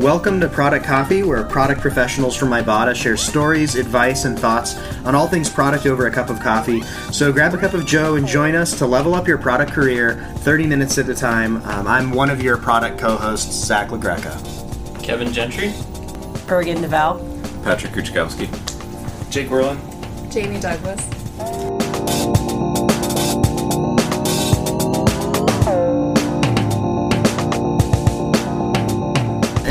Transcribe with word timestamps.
Welcome 0.00 0.40
to 0.40 0.48
Product 0.48 0.82
Coffee, 0.82 1.22
where 1.24 1.44
product 1.44 1.82
professionals 1.82 2.34
from 2.34 2.48
Ibotta 2.48 2.94
share 2.94 3.18
stories, 3.18 3.74
advice, 3.74 4.24
and 4.24 4.38
thoughts 4.38 4.78
on 5.04 5.14
all 5.14 5.28
things 5.28 5.50
product 5.50 5.84
over 5.84 6.06
a 6.06 6.10
cup 6.10 6.30
of 6.30 6.40
coffee. 6.40 6.80
So 7.12 7.30
grab 7.30 7.52
a 7.52 7.58
cup 7.58 7.74
of 7.74 7.84
Joe 7.84 8.14
and 8.14 8.26
join 8.26 8.54
us 8.54 8.78
to 8.78 8.86
level 8.86 9.14
up 9.14 9.28
your 9.28 9.36
product 9.36 9.72
career 9.72 10.14
30 10.38 10.66
minutes 10.66 10.96
at 10.96 11.06
a 11.10 11.14
time. 11.14 11.58
Um, 11.66 11.86
I'm 11.86 12.12
one 12.12 12.30
of 12.30 12.42
your 12.42 12.56
product 12.56 12.98
co 12.98 13.18
hosts, 13.18 13.52
Zach 13.52 13.90
LaGreca. 13.90 15.02
Kevin 15.02 15.34
Gentry, 15.34 15.74
Bergen 16.46 16.80
Naval, 16.80 17.18
Patrick 17.62 17.92
Kuchkowski, 17.92 18.48
Jake 19.30 19.50
Werlin, 19.50 19.78
Jamie 20.30 20.60
Douglas. 20.60 21.19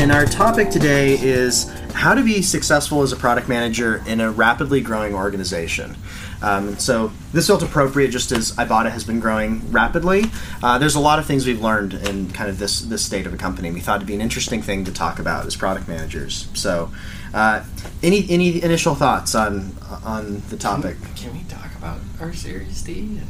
And 0.09 0.17
our 0.17 0.25
topic 0.25 0.71
today 0.71 1.19
is 1.19 1.69
how 1.93 2.15
to 2.15 2.23
be 2.23 2.41
successful 2.41 3.03
as 3.03 3.11
a 3.11 3.15
product 3.15 3.47
manager 3.47 4.03
in 4.07 4.21
a 4.21 4.31
rapidly 4.31 4.81
growing 4.81 5.13
organization. 5.13 5.95
Um, 6.41 6.79
so 6.79 7.11
this 7.31 7.45
felt 7.45 7.61
appropriate 7.61 8.07
just 8.07 8.31
as 8.31 8.51
Ibotta 8.53 8.89
has 8.89 9.03
been 9.03 9.19
growing 9.19 9.71
rapidly. 9.71 10.23
Uh, 10.63 10.79
there's 10.79 10.95
a 10.95 10.99
lot 10.99 11.19
of 11.19 11.27
things 11.27 11.45
we've 11.45 11.61
learned 11.61 11.93
in 11.93 12.31
kind 12.31 12.49
of 12.49 12.57
this 12.57 12.81
this 12.81 13.05
state 13.05 13.27
of 13.27 13.35
a 13.35 13.37
company. 13.37 13.69
We 13.69 13.81
thought 13.81 13.97
it'd 13.97 14.07
be 14.07 14.15
an 14.15 14.21
interesting 14.21 14.63
thing 14.63 14.83
to 14.85 14.91
talk 14.91 15.19
about 15.19 15.45
as 15.45 15.55
product 15.55 15.87
managers. 15.87 16.47
So, 16.55 16.89
uh, 17.35 17.63
any 18.01 18.27
any 18.31 18.63
initial 18.63 18.95
thoughts 18.95 19.35
on 19.35 19.77
on 20.03 20.41
the 20.49 20.57
topic? 20.57 20.97
Can 21.17 21.33
we 21.33 21.43
talk 21.43 21.71
about 21.75 21.99
our 22.19 22.33
Series 22.33 22.81
D 22.81 22.99
and 22.99 23.27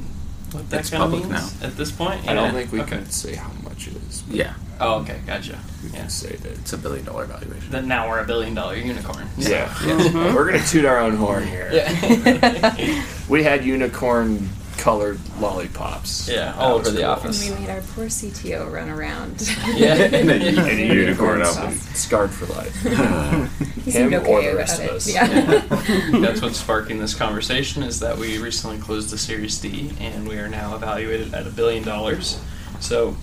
what 0.53 0.69
that 0.69 0.80
It's 0.80 0.89
kind 0.91 1.03
of 1.03 1.11
public 1.11 1.30
means 1.30 1.61
now. 1.61 1.67
at 1.67 1.75
this 1.75 1.91
point? 1.91 2.25
I 2.25 2.33
don't 2.33 2.53
think 2.53 2.71
we 2.71 2.80
okay. 2.83 2.99
can 2.99 3.09
say 3.09 3.36
how 3.36 3.52
much 3.64 3.89
it 3.89 3.97
is. 3.97 4.23
Yeah, 4.30 4.53
Oh, 4.81 5.02
okay, 5.02 5.19
gotcha. 5.27 5.59
We 5.83 5.89
Yeah. 5.89 5.99
can 6.02 6.09
say 6.09 6.35
that. 6.35 6.52
it's 6.53 6.73
a 6.73 6.77
billion 6.77 7.05
dollar 7.05 7.25
valuation. 7.25 7.69
Then 7.72 7.88
now 7.88 8.08
we're 8.09 8.19
a 8.19 8.25
billion 8.25 8.53
dollar 8.55 8.75
unicorn. 8.75 9.27
so- 9.39 9.49
Yeah, 9.49 9.73
yeah. 9.86 10.13
we're 10.36 10.45
gonna 10.45 10.59
mm-hmm. 10.59 10.67
toot 10.71 10.86
our 10.86 10.99
own 10.99 11.16
horn 11.17 11.45
here. 11.47 11.69
Yeah. 11.73 13.03
We 13.30 13.44
had 13.44 13.63
unicorn 13.63 14.49
colored 14.77 15.19
lollipops. 15.39 16.30
yeah, 16.30 16.55
all 16.58 16.75
over 16.75 16.89
the 16.89 16.99
And 17.03 17.11
office. 17.11 17.47
we 17.47 17.53
made 17.55 17.69
our 17.69 17.81
poor 17.81 18.05
CTO 18.05 18.71
run 18.71 18.89
around. 18.89 19.41
Yeah. 19.75 19.94
and 19.95 20.16
a, 20.16 20.19
and 20.19 20.31
a 20.31 20.86
Unicorn 20.86 20.97
unicorn 20.97 21.41
outfit. 21.41 21.77
scarred 21.97 22.31
for 22.31 22.45
life. 22.53 22.73
he 22.81 23.91
Him 23.91 24.09
seemed 24.09 24.14
or 24.14 24.39
okay 24.39 24.49
the 24.52 24.55
rest 24.58 24.80
of 24.80 24.86
it. 24.86 24.91
us. 24.91 25.14
Yeah. 25.14 26.19
That's 26.21 26.41
what's 26.41 26.58
sparking 26.59 26.97
this 26.99 27.14
conversation 27.14 27.83
is 27.83 27.99
that 27.99 28.17
we 28.17 28.38
recently 28.39 28.77
closed 28.80 29.09
the 29.11 29.17
Series 29.17 29.58
D 29.59 29.91
and 29.99 30.27
we 30.27 30.38
are 30.38 30.47
now 30.47 30.73
evaluated 30.75 31.33
at 31.33 31.45
a 31.45 31.52
billion 31.52 31.83
dollars. 31.83 32.39
So 32.80 33.16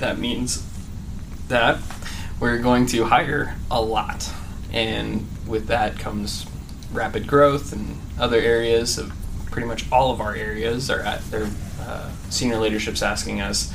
that 0.00 0.18
means 0.18 0.62
that 1.48 1.78
we're 2.40 2.58
going 2.58 2.86
to 2.86 3.04
hire 3.04 3.56
a 3.70 3.80
lot. 3.80 4.30
And 4.72 5.26
with 5.46 5.68
that 5.68 5.98
comes 5.98 6.46
rapid 6.92 7.26
growth 7.26 7.72
and 7.72 7.98
other 8.18 8.38
areas 8.38 8.98
of 8.98 9.12
pretty 9.50 9.66
much 9.68 9.90
all 9.90 10.12
of 10.12 10.20
our 10.20 10.34
areas 10.34 10.90
are 10.90 11.00
at 11.00 11.22
their 11.30 11.48
uh, 11.80 12.10
senior 12.30 12.58
leadership's 12.58 13.02
asking 13.02 13.40
us, 13.40 13.72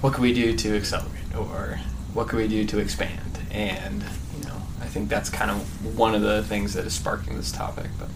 what 0.00 0.14
can 0.14 0.22
we 0.22 0.32
do 0.32 0.56
to 0.56 0.76
accelerate 0.76 1.34
or 1.36 1.80
what 2.14 2.28
can 2.28 2.38
we 2.38 2.48
do 2.48 2.64
to 2.66 2.78
expand? 2.78 3.40
And, 3.50 4.02
you 4.38 4.44
know, 4.46 4.62
I 4.80 4.86
think 4.86 5.08
that's 5.08 5.28
kind 5.28 5.50
of 5.50 5.96
one 5.98 6.14
of 6.14 6.22
the 6.22 6.42
things 6.44 6.74
that 6.74 6.86
is 6.86 6.94
sparking 6.94 7.36
this 7.36 7.52
topic. 7.52 7.86
But 7.98 8.08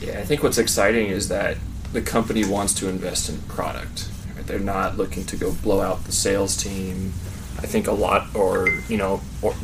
Yeah, 0.00 0.18
I 0.18 0.24
think 0.24 0.42
what's 0.42 0.58
exciting 0.58 1.08
is 1.08 1.28
that 1.28 1.58
the 1.92 2.02
company 2.02 2.44
wants 2.44 2.74
to 2.74 2.88
invest 2.88 3.28
in 3.28 3.40
product. 3.42 4.08
right? 4.34 4.46
They're 4.46 4.58
not 4.58 4.96
looking 4.96 5.24
to 5.26 5.36
go 5.36 5.52
blow 5.52 5.80
out 5.80 6.04
the 6.04 6.12
sales 6.12 6.56
team. 6.56 7.12
I 7.58 7.66
think 7.66 7.86
a 7.86 7.92
lot, 7.92 8.34
or 8.34 8.68
you 8.88 8.96
know, 8.96 9.20
or 9.42 9.54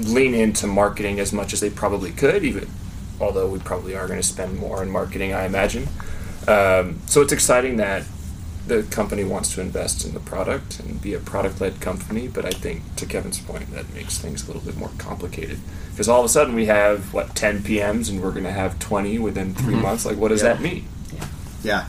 lean 0.00 0.34
into 0.34 0.66
marketing 0.66 1.18
as 1.20 1.32
much 1.32 1.52
as 1.52 1.60
they 1.60 1.70
probably 1.70 2.10
could. 2.12 2.44
Even 2.44 2.68
although 3.20 3.48
we 3.48 3.58
probably 3.58 3.96
are 3.96 4.06
going 4.06 4.20
to 4.20 4.26
spend 4.26 4.56
more 4.58 4.78
on 4.80 4.90
marketing, 4.90 5.32
I 5.34 5.44
imagine. 5.46 5.88
Um, 6.46 7.00
so 7.06 7.20
it's 7.22 7.32
exciting 7.32 7.76
that 7.78 8.04
the 8.66 8.82
company 8.84 9.24
wants 9.24 9.54
to 9.54 9.60
invest 9.62 10.04
in 10.04 10.12
the 10.12 10.20
product 10.20 10.78
and 10.80 11.00
be 11.00 11.14
a 11.14 11.18
product-led 11.18 11.80
company. 11.80 12.28
But 12.28 12.44
I 12.44 12.50
think, 12.50 12.82
to 12.96 13.06
Kevin's 13.06 13.40
point, 13.40 13.70
that 13.72 13.92
makes 13.94 14.18
things 14.18 14.44
a 14.44 14.46
little 14.48 14.62
bit 14.62 14.76
more 14.76 14.90
complicated 14.98 15.58
because 15.90 16.08
all 16.08 16.20
of 16.20 16.26
a 16.26 16.28
sudden 16.28 16.54
we 16.54 16.66
have 16.66 17.12
what 17.12 17.34
10 17.34 17.60
PMs 17.62 18.08
and 18.10 18.22
we're 18.22 18.30
going 18.30 18.44
to 18.44 18.52
have 18.52 18.78
20 18.78 19.18
within 19.18 19.54
3 19.54 19.74
months. 19.76 20.04
Like, 20.06 20.16
what 20.16 20.28
does 20.28 20.42
Yeah. 20.42 20.52
that 20.54 20.62
mean? 20.62 20.84
Yeah. 21.14 21.24
Yeah, 21.64 21.86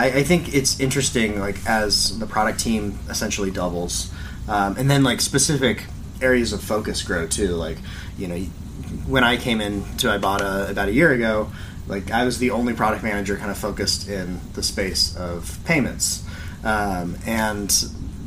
I, 0.00 0.18
I 0.18 0.22
think 0.22 0.54
it's 0.54 0.78
interesting, 0.80 1.40
like, 1.40 1.64
as 1.66 2.18
the 2.18 2.26
product 2.26 2.60
team 2.60 2.98
essentially 3.08 3.50
doubles, 3.50 4.12
um, 4.48 4.76
and 4.76 4.90
then, 4.90 5.02
like, 5.02 5.20
specific 5.20 5.84
areas 6.20 6.52
of 6.52 6.62
focus 6.62 7.02
grow 7.02 7.26
too. 7.26 7.48
Like, 7.48 7.78
you 8.16 8.28
know, 8.28 8.38
when 9.06 9.24
I 9.24 9.36
came 9.36 9.60
in 9.60 9.84
to 9.98 10.06
Ibotta 10.08 10.70
about 10.70 10.88
a 10.88 10.92
year 10.92 11.12
ago, 11.12 11.50
like, 11.86 12.10
I 12.10 12.24
was 12.24 12.38
the 12.38 12.50
only 12.50 12.72
product 12.72 13.02
manager 13.02 13.36
kind 13.36 13.50
of 13.50 13.58
focused 13.58 14.08
in 14.08 14.40
the 14.54 14.62
space 14.62 15.16
of 15.16 15.58
payments. 15.64 16.24
Um, 16.62 17.18
and 17.26 17.70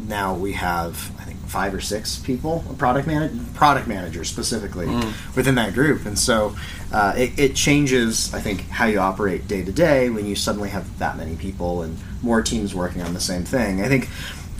now 0.07 0.35
we 0.35 0.53
have, 0.53 1.11
five 1.47 1.73
or 1.73 1.81
six 1.81 2.17
people, 2.19 2.63
product 2.77 3.07
man- 3.07 3.45
product 3.53 3.87
managers 3.87 4.29
specifically 4.29 4.87
within 5.35 5.55
that 5.55 5.73
group, 5.73 6.05
and 6.05 6.17
so 6.19 6.55
uh, 6.91 7.13
it, 7.17 7.37
it 7.39 7.55
changes, 7.55 8.33
I 8.33 8.39
think, 8.41 8.67
how 8.69 8.85
you 8.85 8.99
operate 8.99 9.47
day 9.47 9.63
to 9.63 9.71
day 9.71 10.09
when 10.09 10.25
you 10.25 10.35
suddenly 10.35 10.69
have 10.69 10.99
that 10.99 11.17
many 11.17 11.35
people 11.35 11.81
and 11.83 11.97
more 12.21 12.41
teams 12.41 12.75
working 12.75 13.01
on 13.01 13.13
the 13.13 13.19
same 13.21 13.43
thing. 13.43 13.81
I 13.81 13.87
think 13.87 14.07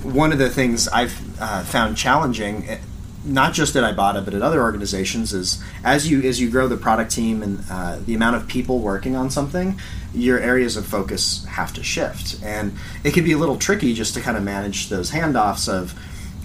one 0.03 0.31
of 0.31 0.38
the 0.40 0.50
things 0.50 0.88
I've 0.88 1.42
uh, 1.42 1.64
found 1.64 1.98
challenging. 1.98 2.68
eh, 2.70 2.78
Not 3.25 3.52
just 3.54 3.75
at 3.75 3.84
Ibotta, 3.84 4.24
but 4.24 4.34
at 4.34 4.42
other 4.42 4.62
organizations, 4.62 5.34
is 5.34 5.62
as 5.84 6.09
you 6.09 6.22
as 6.22 6.40
you 6.40 6.50
grow 6.50 6.68
the 6.69 6.78
product 6.78 7.12
team 7.12 7.44
and 7.44 7.59
uh, 7.69 8.00
the 8.06 8.16
amount 8.16 8.38
of 8.38 8.48
people 8.48 8.80
working 8.80 9.18
on 9.18 9.30
something, 9.30 9.78
your 10.14 10.40
areas 10.40 10.78
of 10.78 10.86
focus 10.86 11.44
have 11.46 11.74
to 11.74 11.84
shift, 11.84 12.42
and 12.42 12.72
it 13.04 13.14
can 13.14 13.25
be 13.25 13.34
a 13.34 13.38
little 13.38 13.58
tricky 13.58 13.94
just 13.94 14.14
to 14.14 14.22
kind 14.22 14.38
of 14.38 14.44
manage 14.44 14.88
those 14.88 15.12
handoffs 15.12 15.68
of 15.68 15.94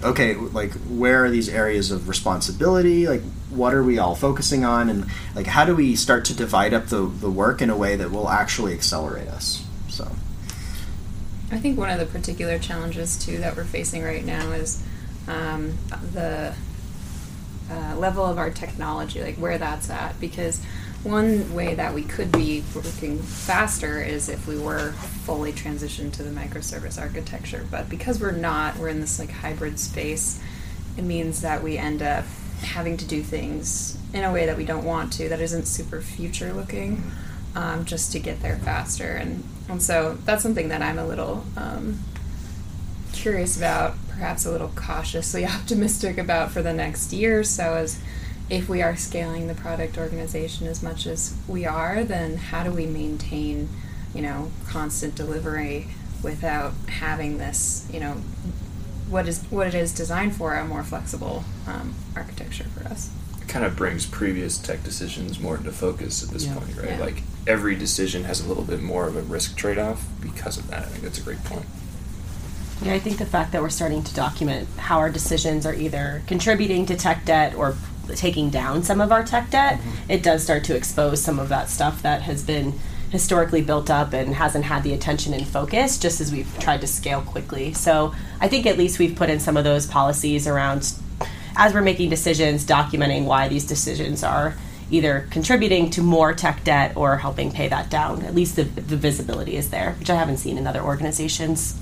okay, 0.03 0.35
like 0.35 0.71
where 0.89 1.25
are 1.25 1.29
these 1.29 1.49
areas 1.49 1.91
of 1.91 2.07
responsibility? 2.07 3.07
Like 3.07 3.21
what 3.49 3.73
are 3.73 3.83
we 3.83 3.99
all 3.99 4.15
focusing 4.15 4.63
on? 4.65 4.89
And 4.89 5.05
like 5.35 5.47
how 5.47 5.65
do 5.65 5.75
we 5.75 5.95
start 5.95 6.25
to 6.25 6.35
divide 6.35 6.73
up 6.73 6.87
the, 6.87 7.01
the 7.01 7.29
work 7.29 7.61
in 7.61 7.69
a 7.69 7.77
way 7.77 7.95
that 7.95 8.11
will 8.11 8.29
actually 8.29 8.73
accelerate 8.73 9.27
us? 9.27 9.65
So 9.89 10.11
I 11.51 11.57
think 11.57 11.77
one 11.77 11.89
of 11.89 11.99
the 11.99 12.05
particular 12.05 12.57
challenges 12.57 13.17
too 13.17 13.37
that 13.39 13.55
we're 13.55 13.63
facing 13.63 14.03
right 14.03 14.25
now 14.25 14.51
is 14.51 14.83
um, 15.27 15.77
the 16.13 16.53
uh, 17.69 17.95
level 17.95 18.25
of 18.25 18.37
our 18.37 18.49
technology, 18.49 19.21
like 19.21 19.35
where 19.35 19.57
that's 19.57 19.89
at. 19.89 20.19
Because 20.19 20.61
one 21.03 21.53
way 21.53 21.75
that 21.75 21.93
we 21.93 22.03
could 22.03 22.31
be 22.31 22.63
working 22.73 23.19
faster 23.19 24.01
is 24.01 24.29
if 24.29 24.47
we 24.47 24.57
were 24.57 24.93
fully 25.25 25.51
transitioned 25.51 26.13
to 26.13 26.23
the 26.23 26.29
microservice 26.29 26.99
architecture. 26.99 27.65
But 27.69 27.89
because 27.89 28.21
we're 28.21 28.31
not, 28.31 28.77
we're 28.77 28.87
in 28.87 29.01
this 29.01 29.19
like 29.19 29.29
hybrid 29.29 29.79
space. 29.79 30.41
It 30.97 31.03
means 31.03 31.41
that 31.41 31.61
we 31.61 31.77
end 31.77 32.01
up 32.01 32.25
having 32.61 32.95
to 32.97 33.05
do 33.05 33.21
things 33.21 33.97
in 34.13 34.23
a 34.23 34.31
way 34.31 34.45
that 34.45 34.55
we 34.55 34.63
don't 34.63 34.85
want 34.85 35.11
to, 35.13 35.27
that 35.27 35.41
isn't 35.41 35.65
super 35.65 36.01
future 36.01 36.53
looking, 36.53 37.03
um, 37.55 37.83
just 37.83 38.11
to 38.13 38.19
get 38.19 38.41
there 38.41 38.57
faster. 38.57 39.11
And 39.11 39.43
and 39.69 39.81
so 39.81 40.17
that's 40.25 40.43
something 40.43 40.67
that 40.69 40.81
I'm 40.81 40.99
a 40.99 41.05
little 41.05 41.45
um, 41.55 41.99
curious 43.13 43.57
about, 43.57 43.95
perhaps 44.09 44.45
a 44.45 44.51
little 44.51 44.71
cautiously 44.75 45.45
optimistic 45.47 46.17
about 46.17 46.51
for 46.51 46.61
the 46.61 46.73
next 46.73 47.13
year 47.13 47.39
or 47.39 47.43
so 47.43 47.75
is 47.75 47.99
if 48.49 48.67
we 48.69 48.81
are 48.81 48.95
scaling 48.95 49.47
the 49.47 49.55
product 49.55 49.97
organization 49.97 50.67
as 50.67 50.83
much 50.83 51.05
as 51.07 51.35
we 51.47 51.65
are, 51.65 52.03
then 52.03 52.37
how 52.37 52.63
do 52.63 52.71
we 52.71 52.85
maintain, 52.85 53.69
you 54.13 54.21
know, 54.21 54.51
constant 54.67 55.15
delivery 55.15 55.87
without 56.21 56.73
having 56.87 57.37
this, 57.37 57.87
you 57.91 57.99
know, 57.99 58.13
what 59.09 59.27
is 59.27 59.43
what 59.49 59.67
it 59.67 59.73
is 59.73 59.93
designed 59.93 60.35
for 60.35 60.55
a 60.55 60.65
more 60.65 60.83
flexible 60.83 61.43
um, 61.67 61.93
architecture 62.15 62.65
for 62.75 62.87
us. 62.87 63.09
It 63.41 63.47
kind 63.47 63.65
of 63.65 63.75
brings 63.75 64.05
previous 64.05 64.57
tech 64.57 64.83
decisions 64.83 65.39
more 65.39 65.57
into 65.57 65.71
focus 65.71 66.23
at 66.23 66.29
this 66.29 66.45
Yeah. 66.45 66.55
point, 66.55 66.75
right? 66.77 66.89
Yeah. 66.91 66.99
Like 66.99 67.23
every 67.45 67.75
decision 67.75 68.23
has 68.23 68.39
a 68.39 68.47
little 68.47 68.63
bit 68.63 68.81
more 68.81 69.07
of 69.07 69.15
a 69.15 69.21
risk 69.21 69.55
trade 69.57 69.77
off 69.77 70.05
because 70.21 70.57
of 70.57 70.67
that. 70.69 70.83
I 70.83 70.85
think 70.85 71.03
that's 71.03 71.19
a 71.19 71.21
great 71.21 71.43
point. 71.43 71.65
Yeah, 72.81 72.93
I 72.93 72.99
think 72.99 73.17
the 73.17 73.25
fact 73.25 73.51
that 73.51 73.61
we're 73.61 73.69
starting 73.69 74.03
to 74.03 74.13
document 74.13 74.67
how 74.77 74.97
our 74.99 75.09
decisions 75.09 75.65
are 75.65 75.73
either 75.73 76.21
contributing 76.27 76.85
to 76.87 76.95
tech 76.97 77.23
debt 77.25 77.53
or 77.55 77.75
taking 78.15 78.49
down 78.49 78.83
some 78.83 79.01
of 79.01 79.11
our 79.11 79.23
tech 79.23 79.49
debt, 79.49 79.79
mm-hmm. 79.79 80.11
it 80.11 80.23
does 80.23 80.43
start 80.43 80.63
to 80.65 80.75
expose 80.75 81.21
some 81.21 81.39
of 81.39 81.49
that 81.49 81.69
stuff 81.69 82.01
that 82.01 82.23
has 82.23 82.43
been 82.43 82.73
historically 83.09 83.61
built 83.61 83.91
up 83.91 84.11
and 84.11 84.33
hasn't 84.33 84.65
had 84.65 84.83
the 84.83 84.91
attention 84.91 85.33
and 85.33 85.47
focus 85.47 85.99
just 85.99 86.19
as 86.19 86.31
we've 86.31 86.57
tried 86.59 86.81
to 86.81 86.87
scale 86.87 87.21
quickly. 87.21 87.71
So 87.73 88.13
I 88.41 88.47
think 88.47 88.65
at 88.65 88.77
least 88.77 88.97
we've 88.97 89.15
put 89.15 89.29
in 89.29 89.39
some 89.39 89.55
of 89.55 89.63
those 89.63 89.85
policies 89.85 90.47
around 90.47 90.93
as 91.55 91.73
we're 91.73 91.83
making 91.83 92.09
decisions, 92.09 92.65
documenting 92.65 93.25
why 93.25 93.47
these 93.47 93.65
decisions 93.65 94.23
are 94.23 94.55
either 94.89 95.27
contributing 95.29 95.89
to 95.91 96.01
more 96.01 96.33
tech 96.33 96.63
debt 96.63 96.95
or 96.95 97.17
helping 97.17 97.51
pay 97.51 97.67
that 97.67 97.89
down. 97.89 98.23
At 98.23 98.33
least 98.33 98.55
the, 98.55 98.63
the 98.63 98.97
visibility 98.97 99.57
is 99.57 99.69
there, 99.69 99.95
which 99.99 100.09
I 100.09 100.15
haven't 100.15 100.37
seen 100.37 100.57
in 100.57 100.65
other 100.65 100.81
organizations. 100.81 101.79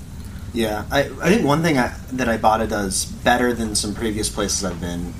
Yeah, 0.52 0.84
I, 0.90 1.00
I 1.00 1.30
think 1.30 1.46
one 1.46 1.62
thing 1.62 1.78
I, 1.78 1.96
that 2.12 2.28
Ibotta 2.28 2.68
does 2.68 3.06
better 3.06 3.54
than 3.54 3.74
some 3.74 3.94
previous 3.94 4.28
places 4.28 4.64
I've 4.64 4.80
been 4.80 5.14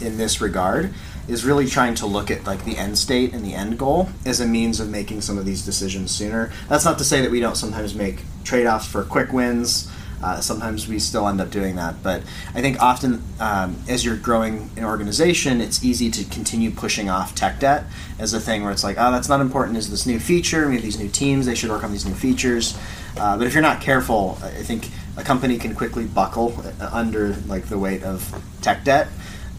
in 0.00 0.18
this 0.18 0.40
regard 0.40 0.92
is 1.26 1.44
really 1.44 1.66
trying 1.66 1.94
to 1.94 2.06
look 2.06 2.30
at 2.30 2.44
like 2.44 2.64
the 2.64 2.76
end 2.76 2.98
state 2.98 3.32
and 3.32 3.44
the 3.44 3.54
end 3.54 3.78
goal 3.78 4.08
as 4.26 4.40
a 4.40 4.46
means 4.46 4.80
of 4.80 4.88
making 4.90 5.20
some 5.20 5.38
of 5.38 5.46
these 5.46 5.64
decisions 5.64 6.10
sooner. 6.10 6.52
That's 6.68 6.84
not 6.84 6.98
to 6.98 7.04
say 7.04 7.22
that 7.22 7.30
we 7.30 7.40
don't 7.40 7.56
sometimes 7.56 7.94
make 7.94 8.20
trade-offs 8.44 8.86
for 8.86 9.04
quick 9.04 9.32
wins. 9.32 9.90
Uh, 10.22 10.40
sometimes 10.40 10.88
we 10.88 10.98
still 10.98 11.28
end 11.28 11.38
up 11.38 11.50
doing 11.50 11.76
that, 11.76 12.02
but 12.02 12.22
I 12.54 12.62
think 12.62 12.80
often 12.80 13.22
um, 13.40 13.76
as 13.88 14.06
you're 14.06 14.16
growing 14.16 14.70
an 14.76 14.84
organization, 14.84 15.60
it's 15.60 15.84
easy 15.84 16.10
to 16.10 16.24
continue 16.24 16.70
pushing 16.70 17.10
off 17.10 17.34
tech 17.34 17.60
debt 17.60 17.84
as 18.18 18.32
a 18.32 18.40
thing 18.40 18.62
where 18.62 18.72
it's 18.72 18.84
like, 18.84 18.96
oh, 18.98 19.12
that's 19.12 19.28
not 19.28 19.42
important. 19.42 19.76
Is 19.76 19.90
this 19.90 20.06
new 20.06 20.18
feature? 20.18 20.68
We 20.68 20.76
have 20.76 20.82
these 20.82 20.98
new 20.98 21.10
teams. 21.10 21.44
They 21.44 21.54
should 21.54 21.68
work 21.68 21.84
on 21.84 21.92
these 21.92 22.06
new 22.06 22.14
features. 22.14 22.78
Uh, 23.18 23.36
but 23.36 23.46
if 23.46 23.52
you're 23.52 23.62
not 23.62 23.82
careful, 23.82 24.38
I 24.42 24.62
think 24.62 24.88
a 25.18 25.22
company 25.22 25.58
can 25.58 25.74
quickly 25.74 26.06
buckle 26.06 26.54
uh, 26.80 26.88
under 26.90 27.34
like 27.46 27.66
the 27.66 27.78
weight 27.78 28.02
of 28.02 28.42
tech 28.62 28.82
debt. 28.84 29.08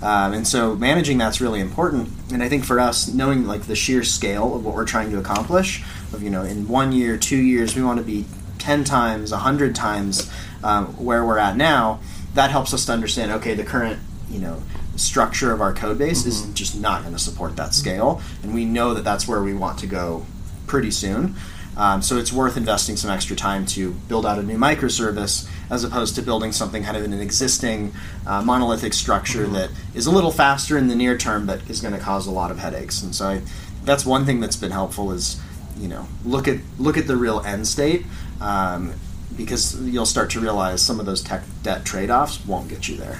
Um, 0.01 0.33
and 0.33 0.47
so 0.47 0.75
managing 0.75 1.17
that's 1.17 1.39
really 1.39 1.59
important. 1.59 2.09
And 2.31 2.43
I 2.43 2.49
think 2.49 2.65
for 2.65 2.79
us, 2.79 3.07
knowing 3.07 3.47
like 3.47 3.63
the 3.63 3.75
sheer 3.75 4.03
scale 4.03 4.55
of 4.55 4.65
what 4.65 4.75
we're 4.75 4.85
trying 4.85 5.11
to 5.11 5.19
accomplish, 5.19 5.83
of 6.13 6.21
you 6.21 6.29
know, 6.29 6.43
in 6.43 6.67
one 6.67 6.91
year, 6.91 7.17
two 7.17 7.37
years, 7.37 7.75
we 7.75 7.83
want 7.83 7.99
to 7.99 8.05
be 8.05 8.25
ten 8.59 8.83
times, 8.83 9.31
a 9.31 9.37
hundred 9.37 9.75
times 9.75 10.31
um, 10.63 10.87
where 10.97 11.25
we're 11.25 11.37
at 11.37 11.55
now. 11.55 11.99
That 12.33 12.51
helps 12.51 12.73
us 12.73 12.85
to 12.85 12.91
understand. 12.91 13.31
Okay, 13.31 13.53
the 13.53 13.63
current 13.63 13.99
you 14.29 14.39
know 14.39 14.61
structure 14.95 15.51
of 15.51 15.61
our 15.61 15.73
code 15.73 15.97
base 15.97 16.21
mm-hmm. 16.21 16.29
is 16.29 16.53
just 16.53 16.79
not 16.79 17.01
going 17.01 17.13
to 17.13 17.19
support 17.19 17.55
that 17.55 17.73
scale, 17.73 18.21
and 18.43 18.53
we 18.53 18.65
know 18.65 18.93
that 18.93 19.03
that's 19.03 19.27
where 19.27 19.41
we 19.41 19.53
want 19.53 19.79
to 19.79 19.87
go 19.87 20.25
pretty 20.67 20.91
soon. 20.91 21.35
Um, 21.77 22.01
so 22.01 22.17
it's 22.17 22.31
worth 22.31 22.57
investing 22.57 22.95
some 22.95 23.11
extra 23.11 23.35
time 23.35 23.65
to 23.67 23.91
build 23.91 24.25
out 24.25 24.39
a 24.39 24.43
new 24.43 24.57
microservice 24.57 25.49
as 25.69 25.83
opposed 25.83 26.15
to 26.15 26.21
building 26.21 26.51
something 26.51 26.83
kind 26.83 26.95
of 26.95 27.03
in 27.03 27.11
an 27.11 27.19
existing 27.19 27.93
uh, 28.25 28.41
monolithic 28.41 28.93
structure 28.93 29.45
that 29.47 29.71
is 29.93 30.05
a 30.05 30.11
little 30.11 30.31
faster 30.31 30.77
in 30.77 30.87
the 30.87 30.95
near 30.95 31.17
term 31.17 31.45
but 31.45 31.69
is 31.69 31.81
going 31.81 31.93
to 31.93 31.99
cause 31.99 32.27
a 32.27 32.31
lot 32.31 32.51
of 32.51 32.59
headaches. 32.59 33.01
And 33.01 33.13
so 33.13 33.27
I, 33.27 33.41
that's 33.83 34.05
one 34.05 34.25
thing 34.25 34.39
that's 34.39 34.55
been 34.55 34.71
helpful 34.71 35.11
is 35.11 35.39
you 35.77 35.87
know 35.87 36.07
look 36.23 36.47
at 36.47 36.59
look 36.79 36.97
at 36.97 37.05
the 37.05 37.17
real 37.17 37.41
end 37.41 37.67
state 37.67 38.05
um, 38.41 38.93
because 39.35 39.81
you'll 39.81 40.05
start 40.05 40.29
to 40.31 40.39
realize 40.39 40.81
some 40.81 40.99
of 40.99 41.05
those 41.05 41.21
tech 41.21 41.43
debt 41.63 41.85
trade-offs 41.85 42.45
won't 42.45 42.69
get 42.69 42.87
you 42.87 42.95
there. 42.95 43.19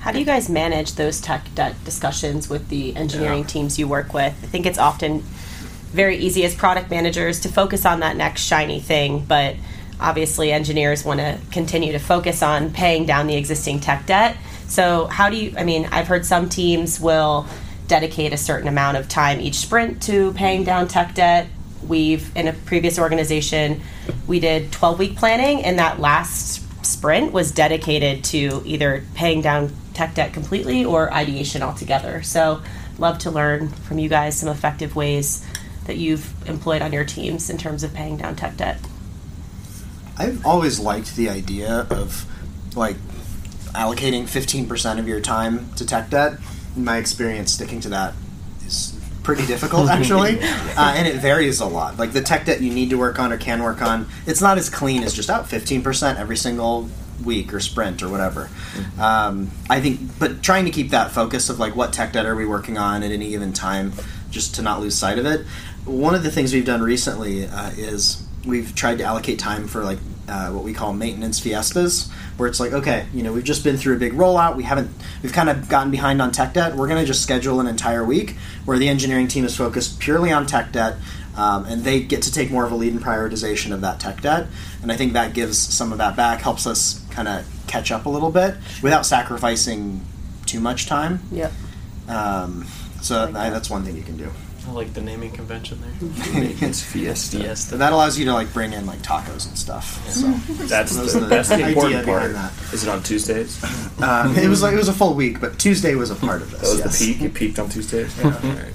How 0.00 0.12
do 0.12 0.20
you 0.20 0.24
guys 0.24 0.48
manage 0.48 0.92
those 0.94 1.20
tech 1.20 1.52
debt 1.54 1.74
discussions 1.84 2.48
with 2.48 2.68
the 2.68 2.94
engineering 2.94 3.40
yeah. 3.40 3.46
teams 3.46 3.78
you 3.78 3.88
work 3.88 4.14
with? 4.14 4.34
I 4.42 4.46
think 4.46 4.64
it's 4.64 4.78
often 4.78 5.24
very 5.96 6.16
easy 6.18 6.44
as 6.44 6.54
product 6.54 6.90
managers 6.90 7.40
to 7.40 7.48
focus 7.48 7.86
on 7.86 8.00
that 8.00 8.16
next 8.16 8.42
shiny 8.42 8.78
thing, 8.78 9.24
but 9.24 9.56
obviously 9.98 10.52
engineers 10.52 11.04
want 11.04 11.20
to 11.20 11.38
continue 11.50 11.92
to 11.92 11.98
focus 11.98 12.42
on 12.42 12.70
paying 12.72 13.06
down 13.06 13.26
the 13.26 13.34
existing 13.34 13.80
tech 13.80 14.06
debt. 14.06 14.36
So, 14.68 15.06
how 15.06 15.30
do 15.30 15.36
you, 15.36 15.54
I 15.56 15.64
mean, 15.64 15.88
I've 15.90 16.06
heard 16.06 16.26
some 16.26 16.48
teams 16.48 17.00
will 17.00 17.46
dedicate 17.88 18.32
a 18.32 18.36
certain 18.36 18.68
amount 18.68 18.98
of 18.98 19.08
time 19.08 19.40
each 19.40 19.56
sprint 19.56 20.02
to 20.02 20.32
paying 20.34 20.64
down 20.64 20.86
tech 20.86 21.14
debt. 21.14 21.48
We've, 21.86 22.34
in 22.36 22.48
a 22.48 22.52
previous 22.52 22.98
organization, 22.98 23.80
we 24.26 24.40
did 24.40 24.72
12 24.72 24.98
week 24.98 25.16
planning, 25.16 25.64
and 25.64 25.78
that 25.78 25.98
last 25.98 26.62
sprint 26.84 27.32
was 27.32 27.52
dedicated 27.52 28.24
to 28.24 28.62
either 28.64 29.04
paying 29.14 29.40
down 29.40 29.74
tech 29.94 30.14
debt 30.14 30.32
completely 30.32 30.84
or 30.84 31.12
ideation 31.12 31.62
altogether. 31.62 32.22
So, 32.22 32.60
love 32.98 33.18
to 33.18 33.30
learn 33.30 33.68
from 33.68 33.98
you 33.98 34.08
guys 34.08 34.38
some 34.38 34.48
effective 34.48 34.96
ways 34.96 35.46
that 35.86 35.96
you've 35.96 36.34
employed 36.48 36.82
on 36.82 36.92
your 36.92 37.04
teams 37.04 37.50
in 37.50 37.58
terms 37.58 37.82
of 37.82 37.94
paying 37.94 38.16
down 38.16 38.36
tech 38.36 38.56
debt? 38.56 38.78
I've 40.18 40.44
always 40.46 40.80
liked 40.80 41.16
the 41.16 41.28
idea 41.28 41.86
of 41.90 42.24
like 42.74 42.96
allocating 43.74 44.24
15% 44.24 44.98
of 44.98 45.06
your 45.06 45.20
time 45.20 45.72
to 45.74 45.86
tech 45.86 46.10
debt. 46.10 46.38
In 46.74 46.84
my 46.84 46.96
experience, 46.96 47.52
sticking 47.52 47.80
to 47.80 47.88
that 47.90 48.14
is 48.66 48.98
pretty 49.22 49.46
difficult 49.46 49.88
actually, 49.90 50.40
uh, 50.42 50.94
and 50.96 51.06
it 51.06 51.16
varies 51.16 51.60
a 51.60 51.66
lot. 51.66 51.98
Like 51.98 52.12
the 52.12 52.22
tech 52.22 52.46
debt 52.46 52.60
you 52.60 52.72
need 52.72 52.90
to 52.90 52.96
work 52.96 53.18
on 53.18 53.32
or 53.32 53.36
can 53.36 53.62
work 53.62 53.82
on, 53.82 54.08
it's 54.26 54.40
not 54.40 54.56
as 54.56 54.70
clean 54.70 55.02
as 55.02 55.12
just 55.12 55.28
out 55.28 55.46
15% 55.46 56.16
every 56.16 56.36
single 56.36 56.88
week 57.24 57.52
or 57.52 57.60
sprint 57.60 58.02
or 58.02 58.08
whatever. 58.08 58.48
Um, 58.98 59.50
I 59.68 59.80
think, 59.80 60.18
but 60.18 60.42
trying 60.42 60.64
to 60.66 60.70
keep 60.70 60.90
that 60.90 61.10
focus 61.10 61.48
of 61.48 61.58
like 61.58 61.74
what 61.74 61.92
tech 61.92 62.12
debt 62.12 62.26
are 62.26 62.36
we 62.36 62.46
working 62.46 62.78
on 62.78 63.02
at 63.02 63.10
any 63.10 63.30
given 63.30 63.52
time, 63.52 63.92
just 64.30 64.54
to 64.56 64.62
not 64.62 64.80
lose 64.80 64.94
sight 64.94 65.18
of 65.18 65.26
it 65.26 65.46
one 65.86 66.14
of 66.14 66.22
the 66.22 66.30
things 66.30 66.52
we've 66.52 66.66
done 66.66 66.82
recently 66.82 67.46
uh, 67.46 67.70
is 67.70 68.22
we've 68.44 68.74
tried 68.74 68.98
to 68.98 69.04
allocate 69.04 69.38
time 69.38 69.66
for 69.66 69.84
like 69.84 69.98
uh, 70.28 70.50
what 70.50 70.64
we 70.64 70.72
call 70.72 70.92
maintenance 70.92 71.38
fiestas, 71.38 72.10
where 72.36 72.48
it's 72.48 72.58
like, 72.58 72.72
okay, 72.72 73.06
you 73.14 73.22
know, 73.22 73.32
we've 73.32 73.44
just 73.44 73.62
been 73.62 73.76
through 73.76 73.96
a 73.96 73.98
big 73.98 74.12
rollout. 74.12 74.56
We 74.56 74.64
haven't, 74.64 74.90
we've 75.22 75.32
kind 75.32 75.48
of 75.48 75.68
gotten 75.68 75.90
behind 75.90 76.20
on 76.20 76.32
tech 76.32 76.52
debt. 76.52 76.74
We're 76.74 76.88
going 76.88 77.00
to 77.00 77.06
just 77.06 77.22
schedule 77.22 77.60
an 77.60 77.66
entire 77.66 78.04
week 78.04 78.36
where 78.64 78.78
the 78.78 78.88
engineering 78.88 79.28
team 79.28 79.44
is 79.44 79.56
focused 79.56 80.00
purely 80.00 80.32
on 80.32 80.46
tech 80.46 80.72
debt, 80.72 80.96
um, 81.36 81.64
and 81.66 81.84
they 81.84 82.00
get 82.00 82.22
to 82.22 82.32
take 82.32 82.50
more 82.50 82.64
of 82.64 82.72
a 82.72 82.74
lead 82.74 82.92
in 82.92 82.98
prioritization 82.98 83.72
of 83.72 83.80
that 83.82 84.00
tech 84.00 84.20
debt. 84.20 84.48
And 84.82 84.90
I 84.90 84.96
think 84.96 85.12
that 85.12 85.32
gives 85.32 85.58
some 85.58 85.92
of 85.92 85.98
that 85.98 86.16
back, 86.16 86.40
helps 86.40 86.66
us 86.66 87.04
kind 87.10 87.28
of 87.28 87.46
catch 87.66 87.92
up 87.92 88.06
a 88.06 88.08
little 88.08 88.30
bit 88.30 88.56
without 88.82 89.06
sacrificing 89.06 90.04
too 90.44 90.60
much 90.60 90.86
time. 90.86 91.20
Yep. 91.30 91.52
Um, 92.08 92.66
so 93.00 93.24
like 93.24 93.32
that. 93.34 93.50
that's 93.50 93.70
one 93.70 93.84
thing 93.84 93.96
you 93.96 94.02
can 94.02 94.16
do. 94.16 94.30
I 94.66 94.72
like 94.72 94.92
the 94.94 95.00
naming 95.00 95.30
convention 95.30 95.80
there. 95.80 95.92
it's 96.68 96.82
Fiesta. 96.82 97.38
Fiesta. 97.38 97.76
That 97.76 97.92
allows 97.92 98.18
you 98.18 98.24
to 98.24 98.32
like 98.32 98.52
bring 98.52 98.72
in 98.72 98.84
like 98.86 98.98
tacos 98.98 99.46
and 99.46 99.56
stuff. 99.56 100.04
So 100.10 100.28
that's 100.66 100.96
the, 100.96 101.20
the, 101.20 101.26
that's 101.26 101.48
the 101.48 101.68
important 101.68 102.04
part. 102.04 102.32
That. 102.32 102.52
Is 102.72 102.82
it 102.82 102.88
on 102.88 103.02
Tuesdays? 103.02 103.62
Uh, 104.00 104.34
it 104.36 104.48
was 104.48 104.62
like 104.62 104.74
it 104.74 104.78
was 104.78 104.88
a 104.88 104.92
full 104.92 105.14
week, 105.14 105.40
but 105.40 105.58
Tuesday 105.58 105.94
was 105.94 106.10
a 106.10 106.16
part 106.16 106.42
of 106.42 106.50
this. 106.52 106.60
That 106.62 106.68
was 106.68 106.78
yes. 106.80 106.98
the 106.98 107.12
peak. 107.12 107.22
It 107.22 107.34
peaked 107.34 107.58
on 107.58 107.68
Tuesdays. 107.68 108.18
Yeah. 108.18 108.62
right. 108.62 108.74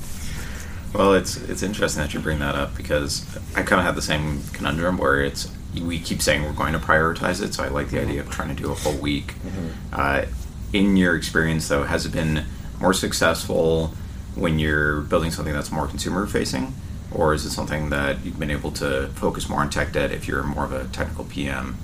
Well, 0.94 1.14
it's 1.14 1.38
it's 1.38 1.64
interesting 1.64 2.02
that 2.02 2.14
you 2.14 2.20
bring 2.20 2.40
that 2.40 2.56
up 2.56 2.76
because 2.76 3.26
I 3.56 3.64
kind 3.64 3.80
of 3.80 3.86
have 3.86 3.96
the 3.96 4.02
same 4.02 4.42
conundrum 4.54 4.98
where 4.98 5.22
it's 5.22 5.52
we 5.80 6.00
keep 6.00 6.22
saying 6.22 6.44
we're 6.44 6.54
going 6.54 6.74
to 6.74 6.80
prioritize 6.80 7.42
it, 7.42 7.54
so 7.54 7.64
I 7.64 7.70
like 7.70 7.90
the 7.90 8.02
idea 8.02 8.22
of 8.22 8.30
trying 8.30 8.56
to 8.56 8.62
do 8.62 8.72
a 8.72 8.76
full 8.76 8.98
week. 8.98 9.34
Mm-hmm. 9.36 9.68
Uh, 9.94 10.26
in 10.74 10.98
your 10.98 11.16
experience, 11.16 11.68
though, 11.68 11.84
has 11.84 12.06
it 12.06 12.12
been 12.12 12.46
more 12.80 12.94
successful? 12.94 13.94
When 14.36 14.60
you're 14.60 15.02
building 15.02 15.32
something 15.32 15.54
that's 15.54 15.72
more 15.72 15.88
consumer 15.88 16.26
facing? 16.26 16.74
Or 17.12 17.34
is 17.34 17.46
it 17.46 17.52
something 17.52 17.90
that 17.90 18.24
you've 18.24 18.40
been 18.40 18.52
able 18.52 18.72
to 18.74 19.10
focus 19.16 19.50
more 19.50 19.60
on 19.60 19.70
tech 19.70 19.92
debt 19.92 20.12
if 20.12 20.28
you're 20.28 20.44
more 20.44 20.64
of 20.64 20.72
a 20.72 20.86
technical 20.88 21.26
PM? 21.26 21.78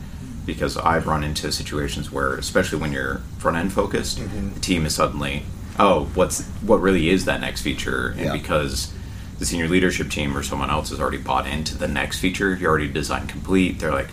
Because 0.45 0.77
I've 0.77 1.05
run 1.07 1.23
into 1.23 1.51
situations 1.51 2.11
where, 2.11 2.35
especially 2.35 2.79
when 2.79 2.93
you're 2.93 3.17
front 3.37 3.57
end 3.57 3.73
focused, 3.73 4.19
mm-hmm. 4.19 4.53
the 4.53 4.59
team 4.61 4.85
is 4.85 4.95
suddenly, 4.95 5.43
oh, 5.77 6.05
what's 6.13 6.45
what 6.61 6.79
really 6.79 7.09
is 7.09 7.25
that 7.25 7.41
next 7.41 7.61
feature? 7.61 8.09
And 8.11 8.25
yeah. 8.25 8.31
because 8.31 8.93
the 9.39 9.45
senior 9.45 9.67
leadership 9.67 10.09
team 10.09 10.35
or 10.35 10.43
someone 10.43 10.69
else 10.69 10.89
has 10.89 11.01
already 11.01 11.17
bought 11.17 11.45
into 11.45 11.77
the 11.77 11.87
next 11.87 12.19
feature, 12.19 12.55
you're 12.55 12.69
already 12.69 12.87
designed 12.87 13.27
complete. 13.27 13.79
They're 13.79 13.91
like, 13.91 14.09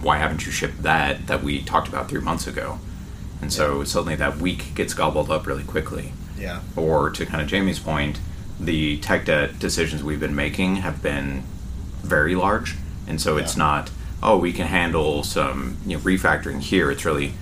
why 0.00 0.18
haven't 0.18 0.46
you 0.46 0.52
shipped 0.52 0.82
that 0.82 1.26
that 1.26 1.42
we 1.42 1.62
talked 1.62 1.88
about 1.88 2.08
three 2.08 2.20
months 2.20 2.46
ago? 2.46 2.78
And 3.40 3.52
so 3.52 3.82
suddenly 3.82 4.14
that 4.16 4.36
week 4.36 4.74
gets 4.76 4.94
gobbled 4.94 5.30
up 5.30 5.46
really 5.46 5.64
quickly. 5.64 6.12
Yeah. 6.42 6.60
Or 6.76 7.08
to 7.10 7.24
kind 7.24 7.40
of 7.40 7.48
Jamie's 7.48 7.78
point, 7.78 8.20
the 8.58 8.98
tech 8.98 9.26
debt 9.26 9.58
decisions 9.58 10.02
we've 10.02 10.20
been 10.20 10.34
making 10.34 10.76
have 10.76 11.02
been 11.02 11.44
very 12.02 12.34
large, 12.34 12.76
and 13.06 13.20
so 13.20 13.36
yeah. 13.36 13.44
it's 13.44 13.56
not 13.56 13.90
oh 14.22 14.36
we 14.38 14.52
can 14.52 14.66
handle 14.66 15.22
some 15.22 15.76
you 15.86 15.96
know, 15.96 16.02
refactoring 16.02 16.60
here. 16.60 16.90
It's 16.90 17.04
really 17.04 17.32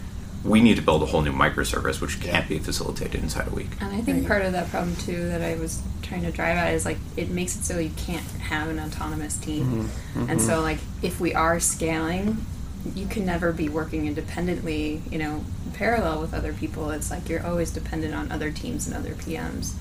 we 0.43 0.61
need 0.61 0.77
to 0.77 0.83
build 0.83 1.03
a 1.03 1.07
whole 1.07 1.21
new 1.21 1.33
microservice 1.33 2.01
which 2.01 2.21
can't 2.21 2.49
be 2.49 2.59
facilitated 2.59 3.23
inside 3.23 3.47
a 3.47 3.51
week. 3.51 3.69
And 3.81 3.95
I 3.95 4.01
think 4.01 4.27
part 4.27 4.43
of 4.43 4.53
that 4.53 4.71
problem 4.71 4.97
too 4.97 5.29
that 5.29 5.43
I 5.43 5.57
was 5.57 5.83
trying 6.03 6.23
to 6.23 6.31
drive 6.31 6.57
at 6.57 6.73
is 6.73 6.85
like 6.85 6.99
it 7.17 7.29
makes 7.29 7.57
it 7.57 7.65
so 7.65 7.79
you 7.79 7.91
can't 7.97 8.25
have 8.41 8.69
an 8.69 8.79
autonomous 8.81 9.37
team. 9.37 9.65
Mm-hmm. 9.65 9.81
Mm-hmm. 10.21 10.31
And 10.31 10.41
so 10.41 10.61
like 10.61 10.79
if 11.03 11.21
we 11.21 11.35
are 11.35 11.61
scaling, 11.61 12.45
you 12.95 13.07
can 13.07 13.27
never 13.27 13.53
be 13.53 13.69
working 13.69 14.07
independently, 14.07 15.03
you 15.11 15.19
know, 15.19 15.45
parallel 15.75 16.21
with 16.21 16.33
other 16.35 16.53
people. 16.53 16.91
It's 16.91 17.11
like 17.11 17.29
you're 17.29 17.45
always 17.47 17.71
dependent 17.71 18.15
on 18.15 18.31
other 18.33 18.51
teams 18.51 18.87
and 18.87 18.97
other 18.97 19.15
PMs. 19.15 19.73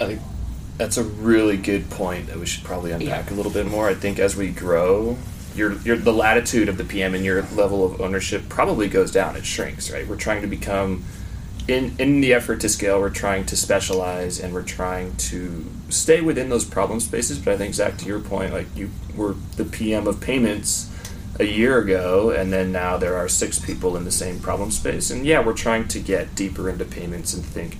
I 0.00 0.06
think 0.06 0.20
That's 0.76 0.96
a 0.96 1.04
really 1.04 1.56
good 1.56 1.88
point 1.88 2.26
that 2.26 2.36
we 2.38 2.46
should 2.46 2.64
probably 2.64 2.90
unpack 2.92 3.28
Yeah. 3.28 3.34
a 3.34 3.36
little 3.36 3.52
bit 3.52 3.66
more. 3.66 3.88
I 3.88 3.94
think 3.94 4.18
as 4.18 4.36
we 4.36 4.48
grow, 4.50 5.16
your, 5.54 5.72
your 5.82 5.96
the 5.96 6.12
latitude 6.12 6.68
of 6.68 6.78
the 6.78 6.84
PM 6.84 7.14
and 7.14 7.24
your 7.24 7.42
level 7.54 7.84
of 7.84 8.00
ownership 8.00 8.48
probably 8.48 8.88
goes 8.88 9.10
down. 9.12 9.36
It 9.36 9.46
shrinks, 9.46 9.90
right? 9.90 10.06
We're 10.06 10.16
trying 10.16 10.42
to 10.42 10.48
become 10.48 11.04
in 11.68 11.94
in 11.98 12.20
the 12.20 12.34
effort 12.34 12.60
to 12.62 12.68
scale. 12.68 13.00
We're 13.00 13.08
trying 13.10 13.46
to 13.46 13.56
specialize 13.56 14.40
and 14.40 14.52
we're 14.52 14.62
trying 14.64 15.16
to 15.16 15.64
stay 15.90 16.20
within 16.20 16.48
those 16.50 16.64
problem 16.64 16.98
spaces. 17.00 17.38
But 17.38 17.54
I 17.54 17.56
think 17.56 17.74
Zach, 17.74 17.96
to 17.98 18.06
your 18.06 18.18
point, 18.20 18.52
like 18.52 18.66
you 18.76 18.90
were 19.16 19.36
the 19.56 19.64
PM 19.64 20.06
of 20.08 20.20
payments 20.20 20.90
a 21.38 21.44
year 21.44 21.78
ago, 21.78 22.30
and 22.30 22.52
then 22.52 22.70
now 22.70 22.96
there 22.96 23.16
are 23.16 23.28
six 23.28 23.58
people 23.58 23.96
in 23.96 24.04
the 24.04 24.10
same 24.10 24.38
problem 24.38 24.70
space. 24.70 25.10
And 25.10 25.26
yeah, 25.26 25.44
we're 25.44 25.52
trying 25.52 25.88
to 25.88 25.98
get 25.98 26.34
deeper 26.34 26.68
into 26.68 26.84
payments 26.84 27.34
and 27.34 27.44
think 27.44 27.76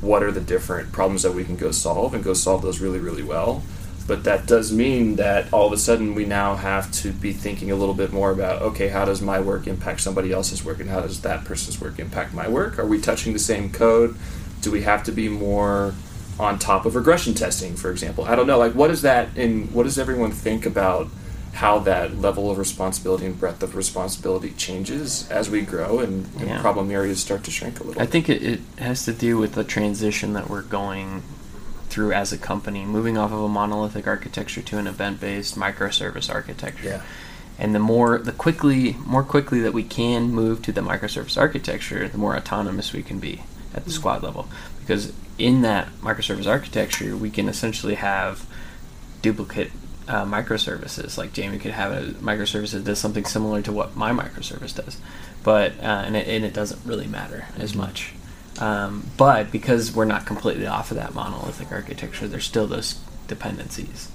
what 0.00 0.22
are 0.22 0.32
the 0.32 0.40
different 0.40 0.92
problems 0.92 1.22
that 1.22 1.32
we 1.32 1.44
can 1.44 1.56
go 1.56 1.70
solve 1.70 2.14
and 2.14 2.24
go 2.24 2.34
solve 2.34 2.62
those 2.62 2.80
really, 2.80 2.98
really 2.98 3.22
well. 3.22 3.62
But 4.06 4.24
that 4.24 4.46
does 4.46 4.72
mean 4.72 5.16
that 5.16 5.52
all 5.52 5.66
of 5.68 5.72
a 5.72 5.76
sudden 5.76 6.14
we 6.14 6.24
now 6.24 6.56
have 6.56 6.90
to 6.92 7.12
be 7.12 7.32
thinking 7.32 7.70
a 7.70 7.76
little 7.76 7.94
bit 7.94 8.12
more 8.12 8.32
about 8.32 8.60
okay, 8.62 8.88
how 8.88 9.04
does 9.04 9.22
my 9.22 9.40
work 9.40 9.66
impact 9.66 10.00
somebody 10.00 10.32
else's 10.32 10.64
work, 10.64 10.80
and 10.80 10.90
how 10.90 11.00
does 11.00 11.20
that 11.22 11.44
person's 11.44 11.80
work 11.80 11.98
impact 11.98 12.34
my 12.34 12.48
work? 12.48 12.78
Are 12.78 12.86
we 12.86 13.00
touching 13.00 13.32
the 13.32 13.38
same 13.38 13.70
code? 13.70 14.16
Do 14.62 14.70
we 14.70 14.82
have 14.82 15.04
to 15.04 15.12
be 15.12 15.28
more 15.28 15.94
on 16.38 16.58
top 16.58 16.86
of 16.86 16.96
regression 16.96 17.34
testing, 17.34 17.76
for 17.76 17.90
example? 17.90 18.24
I 18.24 18.34
don't 18.34 18.46
know. 18.46 18.58
Like, 18.58 18.74
what 18.74 18.90
is 18.90 19.02
that? 19.02 19.36
In 19.36 19.68
what 19.72 19.84
does 19.84 19.98
everyone 19.98 20.32
think 20.32 20.66
about 20.66 21.08
how 21.52 21.78
that 21.80 22.16
level 22.18 22.50
of 22.50 22.58
responsibility 22.58 23.26
and 23.26 23.38
breadth 23.38 23.62
of 23.62 23.74
responsibility 23.74 24.50
changes 24.52 25.28
as 25.30 25.50
we 25.50 25.62
grow 25.62 25.98
and, 25.98 26.26
and 26.38 26.48
Yeah. 26.48 26.60
problem 26.60 26.90
areas 26.90 27.20
start 27.20 27.44
to 27.44 27.50
shrink 27.50 27.80
a 27.80 27.84
little? 27.84 28.00
I 28.00 28.06
think 28.06 28.28
it, 28.28 28.42
it 28.42 28.60
has 28.78 29.04
to 29.04 29.12
do 29.12 29.36
with 29.36 29.54
the 29.54 29.64
transition 29.64 30.32
that 30.34 30.48
we're 30.48 30.62
going 30.62 31.22
through 31.88 32.12
as 32.12 32.32
a 32.32 32.38
company, 32.38 32.84
moving 32.84 33.18
off 33.18 33.32
of 33.32 33.40
a 33.40 33.48
monolithic 33.48 34.06
architecture 34.06 34.62
to 34.62 34.78
an 34.78 34.86
event-based 34.86 35.56
microservice 35.56 36.32
architecture. 36.32 36.84
Yeah. 36.84 37.02
And 37.58 37.74
the 37.74 37.80
more, 37.80 38.18
the 38.18 38.32
quickly, 38.32 38.96
more 39.04 39.24
quickly 39.24 39.60
that 39.60 39.74
we 39.74 39.82
can 39.82 40.32
move 40.32 40.62
to 40.62 40.72
the 40.72 40.80
microservice 40.80 41.36
architecture, 41.36 42.08
the 42.08 42.16
more 42.16 42.36
autonomous 42.36 42.92
we 42.92 43.02
can 43.02 43.18
be 43.18 43.42
at 43.74 43.84
the 43.84 43.90
mm-hmm. 43.90 43.90
squad 43.90 44.22
level. 44.22 44.48
Because 44.80 45.12
in 45.36 45.62
that 45.62 45.88
microservice 46.00 46.46
architecture, 46.46 47.16
we 47.16 47.28
can 47.28 47.48
essentially 47.48 47.96
have 47.96 48.46
duplicate 49.20 49.72
uh, 50.10 50.24
microservices. 50.24 51.16
Like 51.16 51.32
Jamie 51.32 51.58
could 51.58 51.70
have 51.70 51.92
a 51.92 52.12
microservice 52.14 52.72
that 52.72 52.84
does 52.84 52.98
something 52.98 53.24
similar 53.24 53.62
to 53.62 53.72
what 53.72 53.96
my 53.96 54.10
microservice 54.10 54.74
does, 54.74 54.98
but 55.44 55.72
uh, 55.78 56.02
and, 56.04 56.16
it, 56.16 56.26
and 56.26 56.44
it 56.44 56.52
doesn't 56.52 56.84
really 56.84 57.06
matter 57.06 57.46
as 57.56 57.74
much. 57.74 58.12
Um, 58.58 59.08
but 59.16 59.52
because 59.52 59.94
we're 59.94 60.04
not 60.04 60.26
completely 60.26 60.66
off 60.66 60.90
of 60.90 60.96
that 60.96 61.14
monolithic 61.14 61.70
architecture, 61.70 62.26
there's 62.26 62.44
still 62.44 62.66
those 62.66 62.98
dependencies. 63.28 64.10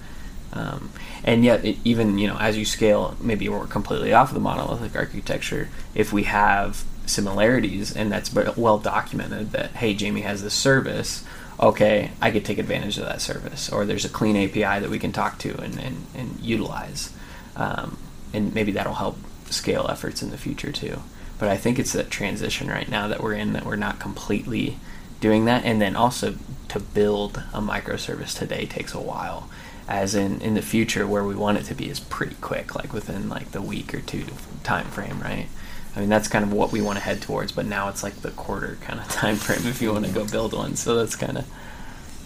Um, 0.51 0.91
and 1.23 1.43
yet, 1.45 1.63
it, 1.63 1.77
even 1.85 2.17
you 2.17 2.27
know, 2.27 2.37
as 2.37 2.57
you 2.57 2.65
scale, 2.65 3.15
maybe 3.21 3.47
we're 3.47 3.65
completely 3.65 4.13
off 4.13 4.29
of 4.29 4.35
the 4.35 4.41
monolithic 4.41 4.95
architecture. 4.95 5.69
If 5.95 6.11
we 6.11 6.23
have 6.23 6.83
similarities, 7.05 7.95
and 7.95 8.11
that's 8.11 8.33
well 8.33 8.79
documented, 8.79 9.51
that 9.53 9.71
hey, 9.71 9.93
Jamie 9.93 10.21
has 10.21 10.43
this 10.43 10.53
service, 10.53 11.23
okay, 11.59 12.11
I 12.21 12.31
could 12.31 12.45
take 12.45 12.57
advantage 12.57 12.97
of 12.97 13.05
that 13.05 13.21
service, 13.21 13.69
or 13.69 13.85
there's 13.85 14.05
a 14.05 14.09
clean 14.09 14.35
API 14.35 14.79
that 14.81 14.89
we 14.89 14.99
can 14.99 15.11
talk 15.11 15.37
to 15.39 15.57
and 15.61 15.79
and, 15.79 16.05
and 16.15 16.39
utilize, 16.39 17.13
um, 17.55 17.97
and 18.33 18.53
maybe 18.53 18.71
that'll 18.71 18.95
help 18.95 19.17
scale 19.49 19.87
efforts 19.89 20.21
in 20.21 20.31
the 20.31 20.37
future 20.37 20.71
too. 20.71 21.01
But 21.37 21.49
I 21.49 21.57
think 21.57 21.79
it's 21.79 21.93
that 21.93 22.09
transition 22.09 22.67
right 22.67 22.89
now 22.89 23.07
that 23.07 23.21
we're 23.21 23.33
in 23.33 23.53
that 23.53 23.65
we're 23.65 23.75
not 23.75 23.99
completely 23.99 24.77
doing 25.19 25.45
that, 25.45 25.63
and 25.65 25.81
then 25.81 25.95
also 25.95 26.35
to 26.69 26.79
build 26.79 27.43
a 27.53 27.61
microservice 27.61 28.37
today 28.37 28.65
takes 28.65 28.93
a 28.93 29.01
while. 29.01 29.49
As 29.87 30.15
in 30.15 30.41
in 30.41 30.55
the 30.55 30.61
future 30.61 31.05
where 31.05 31.23
we 31.23 31.35
want 31.35 31.59
it 31.59 31.65
to 31.65 31.75
be 31.75 31.89
is 31.89 31.99
pretty 31.99 32.35
quick 32.41 32.75
like 32.75 32.91
within 32.91 33.29
like 33.29 33.51
the 33.51 33.61
week 33.61 33.93
or 33.93 34.01
two 34.01 34.25
time 34.63 34.87
frame 34.87 35.19
right 35.21 35.47
i 35.95 35.99
mean 35.99 36.09
that's 36.09 36.27
kind 36.27 36.43
of 36.43 36.51
what 36.51 36.71
we 36.71 36.81
want 36.81 36.97
to 36.97 37.03
head 37.03 37.21
towards 37.21 37.51
but 37.51 37.65
now 37.65 37.89
it's 37.89 38.03
like 38.03 38.15
the 38.21 38.31
quarter 38.31 38.77
kind 38.81 38.99
of 38.99 39.07
time 39.21 39.35
frame 39.35 39.65
if 39.67 39.81
you 39.81 39.91
want 39.91 40.05
to 40.05 40.11
go 40.11 40.25
build 40.25 40.53
one 40.53 40.75
so 40.75 40.95
that's 40.95 41.15
kind 41.15 41.37
of 41.37 41.45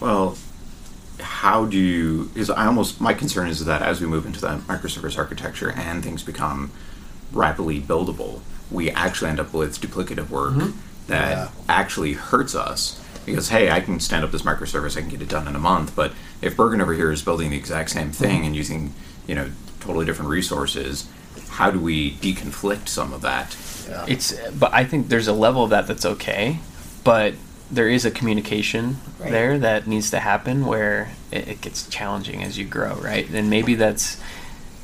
Well, 0.00 0.36
how 1.20 1.66
do 1.66 1.76
you? 1.76 2.30
Is 2.34 2.48
I 2.50 2.66
almost 2.66 3.00
my 3.00 3.12
concern 3.14 3.48
is 3.48 3.64
that 3.66 3.82
as 3.82 4.00
we 4.00 4.06
move 4.06 4.24
into 4.26 4.40
that 4.40 4.60
microservice 4.60 5.18
architecture 5.18 5.70
and 5.70 6.02
things 6.02 6.22
become 6.22 6.70
rapidly 7.32 7.80
buildable, 7.80 8.40
we 8.70 8.90
actually 8.90 9.30
end 9.30 9.40
up 9.40 9.52
with 9.52 9.78
duplicative 9.80 10.30
work 10.30 10.54
mm-hmm. 10.54 10.78
that 11.08 11.30
Yeah. 11.30 11.48
actually 11.68 12.14
hurts 12.14 12.54
us. 12.54 12.98
Because 13.26 13.50
hey, 13.50 13.70
I 13.70 13.80
can 13.80 14.00
stand 14.00 14.24
up 14.24 14.32
this 14.32 14.42
microservice, 14.42 14.96
I 14.96 15.00
can 15.02 15.10
get 15.10 15.20
it 15.20 15.28
done 15.28 15.46
in 15.46 15.54
a 15.54 15.58
month. 15.60 15.94
But 15.94 16.12
if 16.40 16.56
Bergen 16.56 16.80
over 16.80 16.94
here 16.94 17.12
is 17.12 17.22
building 17.22 17.50
the 17.50 17.56
exact 17.58 17.90
same 17.90 18.10
thing 18.12 18.36
mm-hmm. 18.38 18.46
and 18.46 18.56
using, 18.56 18.94
you 19.26 19.34
know, 19.34 19.50
totally 19.80 20.06
different 20.06 20.30
resources, 20.30 21.06
how 21.50 21.70
do 21.70 21.78
we 21.80 22.12
deconflict 22.12 22.88
some 22.88 23.12
of 23.12 23.22
that? 23.22 23.56
Yeah. 23.88 24.04
it's 24.08 24.32
but 24.50 24.72
i 24.72 24.84
think 24.84 25.08
there's 25.08 25.26
a 25.26 25.32
level 25.32 25.64
of 25.64 25.70
that 25.70 25.86
that's 25.88 26.04
okay 26.06 26.60
but 27.02 27.34
there 27.72 27.88
is 27.88 28.04
a 28.04 28.10
communication 28.10 28.98
Right. 29.18 29.30
there 29.32 29.58
that 29.58 29.86
needs 29.86 30.10
to 30.12 30.18
happen 30.20 30.64
where 30.64 31.10
it, 31.30 31.48
it 31.48 31.60
gets 31.60 31.86
challenging 31.88 32.42
as 32.42 32.56
you 32.56 32.64
grow 32.66 32.94
right 32.96 33.28
and 33.28 33.50
maybe 33.50 33.74
that's 33.74 34.18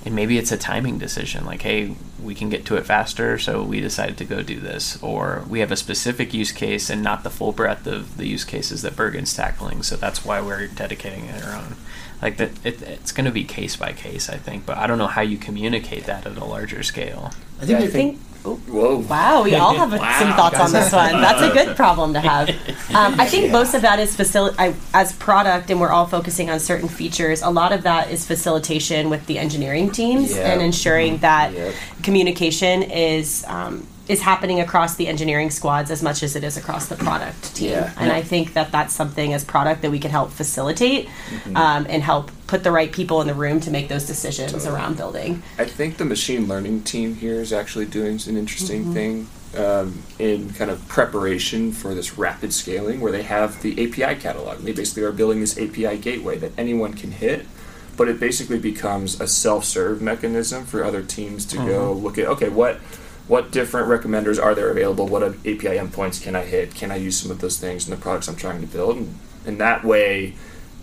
and 0.06 0.14
maybe 0.14 0.38
it's 0.38 0.52
a 0.52 0.56
timing 0.56 0.98
decision 0.98 1.44
like 1.44 1.62
hey 1.62 1.94
we 2.22 2.34
can 2.34 2.48
get 2.48 2.64
to 2.64 2.76
it 2.76 2.86
faster 2.86 3.38
so 3.38 3.62
we 3.62 3.80
decided 3.80 4.16
to 4.16 4.24
go 4.24 4.40
do 4.40 4.60
this 4.60 5.02
or 5.02 5.44
we 5.48 5.58
have 5.58 5.72
a 5.72 5.76
specific 5.76 6.32
use 6.32 6.52
case 6.52 6.88
and 6.88 7.02
not 7.02 7.24
the 7.24 7.30
full 7.30 7.52
breadth 7.52 7.86
of 7.86 8.16
the 8.16 8.26
use 8.26 8.44
cases 8.44 8.82
that 8.82 8.94
bergen's 8.94 9.34
tackling 9.34 9.82
so 9.82 9.96
that's 9.96 10.24
why 10.24 10.40
we're 10.40 10.68
dedicating 10.68 11.24
it 11.24 11.44
our 11.44 11.56
own 11.56 11.74
like 12.22 12.36
that 12.36 12.50
it, 12.64 12.80
it's 12.82 13.12
going 13.12 13.26
to 13.26 13.32
be 13.32 13.44
case 13.44 13.76
by 13.76 13.92
case 13.92 14.30
i 14.30 14.36
think 14.36 14.64
but 14.64 14.78
i 14.78 14.86
don't 14.86 14.98
know 14.98 15.08
how 15.08 15.20
you 15.20 15.36
communicate 15.36 16.04
that 16.04 16.24
at 16.24 16.36
a 16.36 16.44
larger 16.44 16.82
scale 16.82 17.32
I 17.60 17.66
think, 17.66 17.80
I 17.80 17.84
I 17.84 17.86
think. 17.88 18.20
Oh, 18.46 18.56
Whoa. 18.68 18.96
Wow, 18.98 19.42
we 19.42 19.54
all 19.56 19.74
have 19.74 19.92
Wow, 20.00 20.18
some 20.18 20.32
thoughts 20.34 20.58
on 20.60 20.72
this 20.72 20.92
one. 20.92 21.20
That's 21.20 21.42
a 21.42 21.52
good 21.52 21.76
problem 21.76 22.12
to 22.14 22.20
have. 22.20 22.48
Um, 22.94 23.18
I 23.20 23.26
think 23.26 23.50
most 23.60 23.74
of 23.74 23.82
that 23.82 23.98
is 23.98 24.16
facil- 24.16 24.54
I, 24.58 24.74
as 24.94 25.12
product, 25.14 25.70
and 25.70 25.80
we're 25.80 25.90
all 25.90 26.06
focusing 26.06 26.48
on 26.50 26.60
certain 26.60 26.88
features. 26.88 27.42
A 27.42 27.50
lot 27.50 27.72
of 27.72 27.82
that 27.82 28.10
is 28.10 28.26
facilitation 28.26 29.10
with 29.10 29.26
the 29.26 29.38
engineering 29.38 29.90
teams 29.90 30.34
Yeah. 30.36 30.52
and 30.52 30.62
ensuring 30.62 31.18
that 31.18 31.52
Yep. 31.52 31.74
communication 32.02 32.82
is 32.84 33.44
um, 33.48 33.86
is 34.08 34.22
happening 34.22 34.60
across 34.60 34.96
the 34.96 35.08
engineering 35.08 35.50
squads 35.50 35.90
as 35.90 36.02
much 36.02 36.22
as 36.22 36.36
it 36.36 36.44
is 36.44 36.56
across 36.56 36.86
the 36.86 36.96
product 36.96 37.54
team. 37.56 37.70
Yeah. 37.70 37.92
And 37.98 38.12
I 38.12 38.22
think 38.22 38.52
that 38.54 38.70
that's 38.70 38.94
something 38.94 39.32
as 39.32 39.44
product 39.44 39.82
that 39.82 39.90
we 39.90 39.98
can 39.98 40.10
help 40.10 40.30
facilitate 40.30 41.08
Mm-hmm. 41.26 41.56
um, 41.56 41.86
and 41.88 42.02
help 42.02 42.30
put 42.46 42.62
the 42.62 42.70
right 42.70 42.92
people 42.92 43.20
in 43.20 43.26
the 43.26 43.34
room 43.34 43.58
to 43.60 43.70
make 43.70 43.88
those 43.88 44.06
decisions 44.06 44.64
around 44.66 44.96
building. 44.96 45.42
I 45.58 45.64
think 45.64 45.96
the 45.96 46.04
machine 46.04 46.46
learning 46.46 46.82
team 46.82 47.16
here 47.16 47.40
is 47.40 47.52
actually 47.52 47.86
doing 47.86 48.20
an 48.28 48.36
interesting 48.36 48.92
thing 48.92 49.26
um, 49.56 50.02
in 50.18 50.50
kind 50.50 50.70
of 50.70 50.86
preparation 50.88 51.72
for 51.72 51.94
this 51.94 52.16
rapid 52.18 52.52
scaling, 52.52 53.00
where 53.00 53.10
they 53.10 53.22
have 53.22 53.60
the 53.62 53.72
API 53.72 54.20
catalog. 54.20 54.58
They 54.58 54.72
basically 54.72 55.02
are 55.02 55.12
building 55.12 55.40
this 55.40 55.58
API 55.58 55.98
gateway 55.98 56.38
that 56.38 56.52
anyone 56.56 56.94
can 56.94 57.10
hit, 57.10 57.46
but 57.96 58.08
it 58.08 58.20
basically 58.20 58.58
becomes 58.58 59.20
a 59.20 59.26
self-serve 59.26 60.00
mechanism 60.00 60.64
for 60.64 60.84
other 60.84 61.02
teams 61.02 61.44
to 61.46 61.56
go 61.56 61.92
look 61.92 62.18
at. 62.18 62.26
Okay, 62.26 62.48
what 62.50 62.78
what 63.28 63.50
different 63.50 63.88
recommenders 63.88 64.42
are 64.42 64.54
there 64.54 64.70
available? 64.70 65.06
What 65.06 65.22
API 65.22 65.76
endpoints 65.78 66.22
can 66.22 66.36
I 66.36 66.42
hit? 66.42 66.74
Can 66.74 66.90
I 66.90 66.96
use 66.96 67.18
some 67.18 67.30
of 67.30 67.40
those 67.40 67.58
things 67.58 67.86
in 67.86 67.90
the 67.90 68.00
products 68.00 68.28
I'm 68.28 68.36
trying 68.36 68.60
to 68.60 68.66
build? 68.66 68.96
And, 68.96 69.18
and 69.44 69.60
that 69.60 69.84
way, 69.84 70.34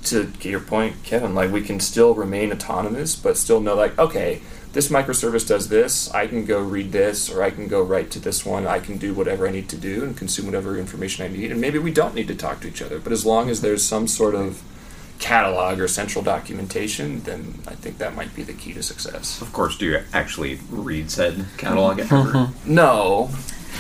to 0.06 0.26
get 0.26 0.52
your 0.52 0.60
point, 0.60 1.04
Kevin, 1.04 1.34
like 1.34 1.52
we 1.52 1.62
can 1.62 1.80
still 1.80 2.14
remain 2.14 2.52
autonomous, 2.52 3.16
but 3.16 3.38
still 3.38 3.62
know 3.62 3.76
like, 3.76 3.98
okay, 3.98 4.42
this 4.74 4.90
microservice 4.90 5.48
does 5.48 5.70
this. 5.70 6.12
I 6.12 6.28
can 6.28 6.46
go 6.46 6.62
read 6.62 6.92
this, 6.92 7.30
or 7.30 7.44
I 7.44 7.52
can 7.52 7.68
go 7.68 7.82
right 7.82 8.10
to 8.12 8.20
this 8.20 8.46
one. 8.46 8.66
I 8.68 8.80
can 8.80 8.98
do 8.98 9.14
whatever 9.14 9.48
I 9.48 9.52
need 9.52 9.70
to 9.70 9.78
do 9.78 10.04
and 10.04 10.18
consume 10.18 10.48
whatever 10.48 10.78
information 10.78 11.24
I 11.24 11.30
need. 11.30 11.52
And 11.52 11.62
maybe 11.62 11.80
we 11.80 11.92
don't 11.92 12.16
need 12.16 12.28
to 12.28 12.36
talk 12.36 12.60
to 12.62 12.68
each 12.68 12.82
other, 12.82 13.00
but 13.00 13.14
as 13.14 13.26
long 13.26 13.50
as 13.50 13.62
there's 13.62 13.84
some 13.84 14.08
sort 14.08 14.36
of 14.36 14.62
catalog 15.24 15.80
or 15.80 15.88
central 15.88 16.22
documentation, 16.22 17.24
then 17.24 17.54
I 17.66 17.76
think 17.76 17.98
that 18.00 18.14
might 18.14 18.36
be 18.36 18.44
the 18.44 18.52
key 18.52 18.74
to 18.74 18.84
success. 18.84 19.42
Of 19.42 19.54
course, 19.54 19.78
do 19.78 19.86
you 19.86 20.02
actually 20.12 20.60
read 20.70 21.10
said 21.10 21.46
catalog 21.58 22.00
ever? 22.00 22.16
Mm-hmm. 22.16 22.74
No, 22.74 23.32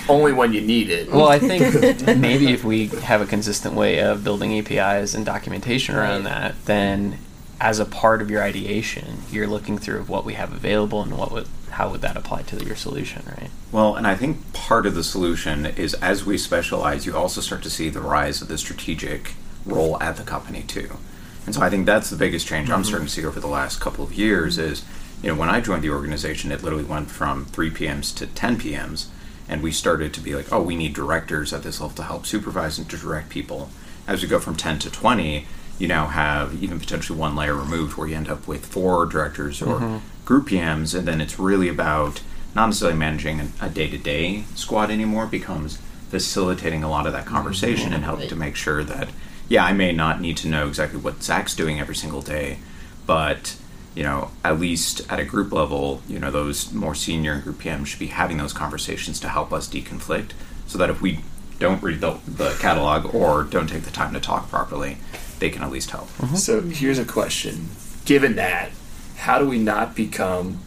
only 0.08 0.32
when 0.32 0.54
you 0.54 0.62
need 0.62 0.90
it. 0.90 1.12
Well, 1.12 1.28
I 1.28 1.40
think 1.40 2.08
maybe 2.18 2.54
if 2.54 2.64
we 2.64 2.88
have 2.88 3.20
a 3.22 3.26
consistent 3.26 3.76
way 3.76 4.00
of 4.00 4.24
building 4.24 4.58
APIs 4.58 5.14
and 5.14 5.26
documentation 5.26 5.96
around 5.96 6.24
that, 6.24 6.56
then 6.64 7.20
as 7.60 7.78
a 7.78 7.86
part 7.86 8.22
of 8.22 8.32
your 8.32 8.42
ideation, 8.42 9.24
you're 9.30 9.48
looking 9.48 9.78
through 9.78 10.04
what 10.04 10.24
we 10.24 10.36
have 10.36 10.54
available 10.54 11.02
and 11.02 11.18
what 11.18 11.32
would 11.34 11.48
how 11.72 11.90
would 11.90 12.02
that 12.02 12.16
apply 12.16 12.44
to 12.44 12.64
your 12.64 12.76
solution, 12.76 13.24
right? 13.28 13.50
Well, 13.72 13.96
and 13.96 14.08
I 14.08 14.16
think 14.16 14.54
part 14.54 14.86
of 14.86 14.96
the 14.96 15.04
solution 15.04 15.66
is 15.66 15.94
as 15.96 16.24
we 16.24 16.38
specialize, 16.38 17.06
you 17.06 17.18
also 17.18 17.42
start 17.42 17.64
to 17.64 17.70
see 17.70 17.90
the 17.90 18.00
rise 18.00 18.42
of 18.42 18.48
the 18.48 18.60
strategic 18.60 19.34
role 19.66 20.02
at 20.02 20.16
the 20.16 20.24
company 20.24 20.62
too. 20.62 20.98
And 21.46 21.54
so 21.54 21.62
I 21.62 21.70
think 21.70 21.86
that's 21.86 22.10
the 22.10 22.16
biggest 22.16 22.48
change 22.48 22.70
I'm 22.70 22.80
mm-hmm. 22.80 22.88
starting 22.88 23.08
to 23.08 23.14
see 23.14 23.26
over 23.26 23.40
the 23.40 23.48
last 23.48 23.82
couple 23.82 24.04
of 24.04 24.14
years 24.14 24.58
is, 24.58 24.86
you 25.22 25.30
know, 25.30 25.36
when 25.36 25.50
I 25.50 25.62
joined 25.62 25.84
the 25.84 25.90
organization, 25.90 26.52
it 26.52 26.64
literally 26.64 26.86
went 26.86 27.12
from 27.12 27.46
3 27.46 27.70
PMs 27.70 28.16
to 28.18 28.28
10 28.28 28.58
PMs. 28.60 29.08
And 29.48 29.62
we 29.62 29.72
started 29.72 30.14
to 30.14 30.22
be 30.22 30.36
like, 30.36 30.52
oh, 30.54 30.62
we 30.62 30.76
need 30.76 30.94
directors 30.94 31.52
at 31.52 31.64
this 31.64 31.82
level 31.82 31.96
to 31.98 32.04
help 32.04 32.26
supervise 32.26 32.80
and 32.80 32.90
to 32.90 32.98
direct 32.98 33.30
people. 33.30 33.70
As 34.08 34.22
we 34.22 34.28
go 34.28 34.40
from 34.40 34.56
10 34.56 34.80
to 34.80 34.90
20, 34.90 35.40
you 35.40 35.44
you 35.80 35.88
now 35.88 36.08
have 36.08 36.62
even 36.64 36.80
potentially 36.80 37.18
one 37.18 37.36
layer 37.36 37.56
removed 37.56 37.98
where 37.98 38.08
you 38.08 38.16
end 38.16 38.30
up 38.30 38.48
with 38.48 38.66
four 38.66 39.06
directors 39.06 39.62
or 39.62 39.80
mm-hmm. 39.80 39.98
group 40.26 40.48
PMs, 40.48 40.98
and 40.98 41.08
then 41.08 41.20
it's 41.20 41.40
really 41.40 41.68
about 41.68 42.22
not 42.56 42.68
necessarily 42.68 42.98
managing 42.98 43.52
a 43.62 43.70
day 43.70 43.90
to 43.90 43.98
day 43.98 44.44
squad 44.56 44.92
anymore, 44.92 45.26
becomes 45.26 45.80
facilitating 46.10 46.84
a 46.84 46.90
lot 46.90 47.08
of 47.08 47.14
that 47.14 47.26
mm-hmm. 47.26 47.36
conversation 47.36 47.94
and 47.94 48.04
helping 48.04 48.30
to 48.30 48.36
make 48.36 48.56
sure 48.56 48.84
that, 48.84 49.10
yeah, 49.50 49.66
I 49.66 49.74
may 49.74 49.92
not 49.92 50.22
need 50.22 50.38
to 50.38 50.48
know 50.48 50.68
exactly 50.68 51.00
what 51.00 51.24
Zach's 51.24 51.56
doing 51.56 51.80
every 51.80 51.96
single 51.96 52.22
day, 52.22 52.60
but 53.06 53.56
you 53.96 54.04
know, 54.04 54.32
at 54.44 54.60
least 54.60 55.02
at 55.10 55.20
a 55.20 55.26
group 55.26 55.52
level, 55.52 56.02
you 56.08 56.20
know, 56.20 56.32
those 56.32 56.74
more 56.74 56.96
senior 56.96 57.40
group 57.40 57.60
PMs 57.60 57.88
should 57.88 58.00
be 58.00 58.08
having 58.08 58.38
those 58.38 58.54
conversations 58.54 59.20
to 59.20 59.30
help 59.30 59.54
us 59.54 59.68
deconflict 59.70 60.32
so 60.66 60.78
that 60.78 60.90
if 60.90 61.02
we 61.02 61.20
don't 61.60 61.82
read 61.84 62.02
the, 62.02 62.18
the 62.28 62.58
catalog 62.60 63.14
or 63.14 63.44
don't 63.44 63.68
take 63.68 63.84
the 63.84 63.92
time 63.92 64.14
to 64.14 64.20
talk 64.20 64.50
properly, 64.50 64.98
they 65.40 65.50
can 65.50 65.62
at 65.62 65.72
least 65.72 65.92
help. 65.92 66.08
Mm-hmm. 66.18 66.36
So 66.36 66.62
here's 66.62 66.98
a 66.98 67.06
question. 67.06 67.70
Given 68.06 68.36
that, 68.36 68.72
how 69.18 69.38
do 69.38 69.48
we 69.48 69.60
not 69.60 69.96
become 69.96 70.60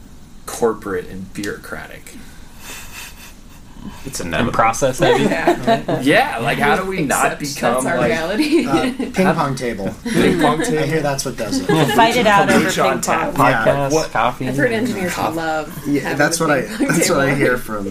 corporate 0.47 1.09
and 1.09 1.33
bureaucratic? 1.35 2.17
It's 4.05 4.21
And 4.21 4.29
inevitable. 4.29 4.53
process 4.53 4.99
heavy. 4.99 5.25
Yeah. 5.27 6.01
Yeah, 6.01 6.39
like 6.39 6.59
how 6.59 6.77
do 6.77 6.87
we 6.87 7.03
not 7.03 7.41
Except 7.41 7.41
become 7.41 7.85
that's 7.85 7.87
our 7.87 7.99
like 7.99 8.11
reality. 8.11 8.67
Uh, 8.67 8.93
ping 9.13 9.13
pong 9.35 9.55
table. 9.55 9.95
ping 10.05 10.41
pong 10.41 10.63
I 10.63 10.87
hear 10.87 11.01
that's 11.01 11.25
what 11.25 11.37
does 11.37 11.61
it. 11.61 11.67
Fight 11.95 12.17
it 12.17 12.27
out 12.27 12.51
over 12.51 12.71
ping 12.71 13.01
tap. 13.01 13.35
pong. 13.35 13.47
Yeah. 13.51 13.89
What- 13.91 14.11
coffee. 14.11 14.49
I've 14.49 14.57
heard 14.57 14.73
engineers 14.73 15.17
love. 15.19 15.87
Yeah, 15.87 16.15
that's 16.15 16.39
what 16.41 16.51
I. 16.51 16.63
ping 16.63 16.77
pong 16.79 16.87
That's 16.89 17.11
what 17.11 17.21
I 17.21 17.35
hear 17.35 17.59
from. 17.59 17.89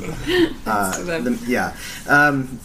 Uh, 0.65 1.03
the, 1.03 1.39
yeah, 1.47 1.75
um, 2.07 2.59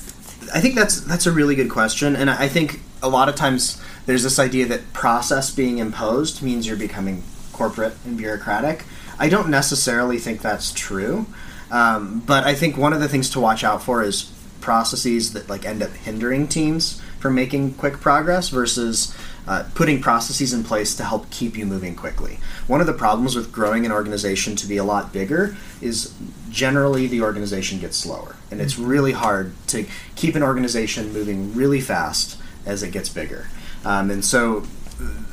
I 0.54 0.60
think 0.60 0.74
that's 0.74 1.00
that's 1.02 1.26
a 1.26 1.32
really 1.32 1.54
good 1.54 1.70
question, 1.70 2.16
and 2.16 2.30
I 2.30 2.44
I 2.44 2.48
think 2.48 2.80
a 3.02 3.08
lot 3.08 3.28
of 3.28 3.34
times 3.36 3.80
there's 4.06 4.22
this 4.22 4.38
idea 4.38 4.66
that 4.66 4.92
process 4.92 5.50
being 5.50 5.78
imposed 5.78 6.42
means 6.42 6.66
you're 6.66 6.76
becoming 6.76 7.22
corporate 7.52 7.94
and 8.04 8.16
bureaucratic. 8.16 8.84
I 9.18 9.28
don't 9.28 9.48
necessarily 9.50 10.18
think 10.18 10.40
that's 10.40 10.72
true, 10.72 11.26
um, 11.70 12.20
but 12.26 12.44
I 12.44 12.54
think 12.54 12.76
one 12.76 12.92
of 12.92 13.00
the 13.00 13.08
things 13.08 13.30
to 13.30 13.40
watch 13.40 13.64
out 13.64 13.82
for 13.82 14.02
is 14.02 14.32
processes 14.60 15.32
that 15.32 15.48
like 15.48 15.64
end 15.64 15.82
up 15.82 15.90
hindering 15.90 16.46
teams 16.46 17.00
from 17.18 17.34
making 17.34 17.74
quick 17.74 17.94
progress 17.94 18.48
versus 18.48 19.14
uh, 19.46 19.64
putting 19.74 20.00
processes 20.00 20.52
in 20.52 20.62
place 20.62 20.94
to 20.94 21.04
help 21.04 21.30
keep 21.30 21.56
you 21.56 21.66
moving 21.66 21.96
quickly. 21.96 22.38
One 22.66 22.80
of 22.80 22.86
the 22.86 22.92
problems 22.92 23.34
with 23.34 23.50
growing 23.50 23.84
an 23.84 23.92
organization 23.92 24.54
to 24.56 24.66
be 24.66 24.76
a 24.76 24.84
lot 24.84 25.12
bigger 25.12 25.56
is 25.80 26.14
generally 26.50 27.06
the 27.06 27.22
organization 27.22 27.80
gets 27.80 27.96
slower, 27.96 28.36
and 28.50 28.60
it's 28.60 28.78
really 28.78 29.12
hard 29.12 29.52
to 29.68 29.86
keep 30.14 30.34
an 30.34 30.42
organization 30.42 31.12
moving 31.12 31.54
really 31.54 31.80
fast 31.80 32.38
as 32.66 32.82
it 32.82 32.90
gets 32.90 33.08
bigger. 33.08 33.48
Um, 33.84 34.10
and 34.10 34.24
so 34.24 34.64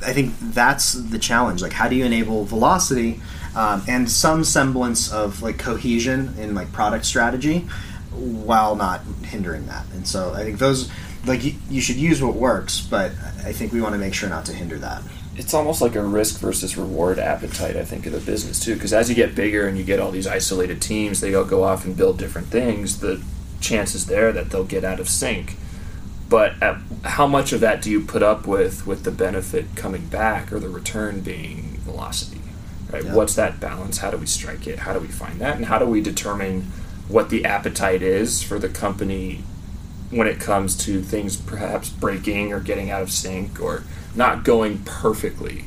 I 0.05 0.13
think 0.13 0.33
that's 0.39 0.93
the 0.93 1.19
challenge. 1.19 1.61
Like, 1.61 1.73
how 1.73 1.89
do 1.89 1.95
you 1.95 2.05
enable 2.05 2.45
velocity 2.45 3.21
um, 3.57 3.83
and 3.87 4.09
some 4.09 4.43
semblance 4.43 5.11
of 5.11 5.41
like 5.41 5.57
cohesion 5.57 6.35
in 6.39 6.53
like 6.55 6.71
product 6.71 7.05
strategy 7.05 7.67
while 8.11 8.75
not 8.75 9.01
hindering 9.23 9.65
that? 9.67 9.85
And 9.93 10.07
so 10.07 10.33
I 10.33 10.43
think 10.43 10.59
those 10.59 10.89
like 11.25 11.43
you, 11.43 11.53
you 11.69 11.81
should 11.81 11.97
use 11.97 12.21
what 12.21 12.35
works, 12.35 12.81
but 12.81 13.11
I 13.43 13.51
think 13.51 13.73
we 13.73 13.81
want 13.81 13.93
to 13.93 13.99
make 13.99 14.13
sure 14.13 14.29
not 14.29 14.45
to 14.45 14.53
hinder 14.53 14.77
that. 14.77 15.01
it's 15.37 15.53
almost 15.53 15.81
like 15.81 15.95
a 15.95 16.01
risk 16.01 16.39
versus 16.39 16.77
reward 16.77 17.19
appetite, 17.19 17.75
I 17.75 17.85
think, 17.85 18.05
of 18.07 18.11
the 18.11 18.19
business 18.19 18.59
too. 18.59 18.73
Because 18.73 18.91
as 18.91 19.07
you 19.07 19.15
get 19.15 19.35
bigger 19.35 19.67
and 19.67 19.77
you 19.77 19.83
get 19.83 19.99
all 19.99 20.11
these 20.11 20.25
isolated 20.27 20.81
teams, 20.81 21.21
they 21.21 21.33
all 21.35 21.45
go 21.45 21.63
off 21.63 21.85
and 21.85 21.95
build 21.95 22.17
different 22.17 22.47
things. 22.47 22.99
The 22.99 23.21
chances 23.61 24.07
there 24.07 24.31
that 24.31 24.49
they'll 24.49 24.63
get 24.63 24.83
out 24.83 24.99
of 24.99 25.07
sync. 25.07 25.55
But 26.27 26.61
at, 26.61 26.77
how 27.03 27.27
much 27.27 27.53
of 27.53 27.59
that 27.61 27.81
do 27.81 27.89
you 27.91 28.01
put 28.01 28.23
up 28.23 28.47
with 28.47 28.85
with 28.87 29.03
the 29.03 29.11
benefit 29.11 29.75
coming 29.75 30.07
back 30.07 30.51
or 30.51 30.59
the 30.59 30.69
return 30.69 31.21
being 31.21 31.77
velocity? 31.81 32.41
Right? 32.91 33.03
Yeah. 33.03 33.13
What's 33.13 33.35
that 33.35 33.59
balance? 33.59 33.97
How 33.97 34.11
do 34.11 34.17
we 34.17 34.25
strike 34.25 34.67
it? 34.67 34.79
How 34.79 34.93
do 34.93 34.99
we 34.99 35.07
find 35.07 35.39
that? 35.41 35.55
And 35.57 35.65
how 35.65 35.79
do 35.79 35.85
we 35.85 36.01
determine 36.01 36.71
what 37.07 37.29
the 37.29 37.45
appetite 37.45 38.01
is 38.01 38.43
for 38.43 38.59
the 38.59 38.69
company 38.69 39.43
when 40.09 40.27
it 40.27 40.39
comes 40.39 40.75
to 40.75 41.01
things 41.01 41.35
perhaps 41.37 41.89
breaking 41.89 42.53
or 42.53 42.59
getting 42.59 42.89
out 42.89 43.01
of 43.01 43.11
sync 43.11 43.61
or 43.61 43.83
not 44.15 44.43
going 44.43 44.79
perfectly. 44.79 45.65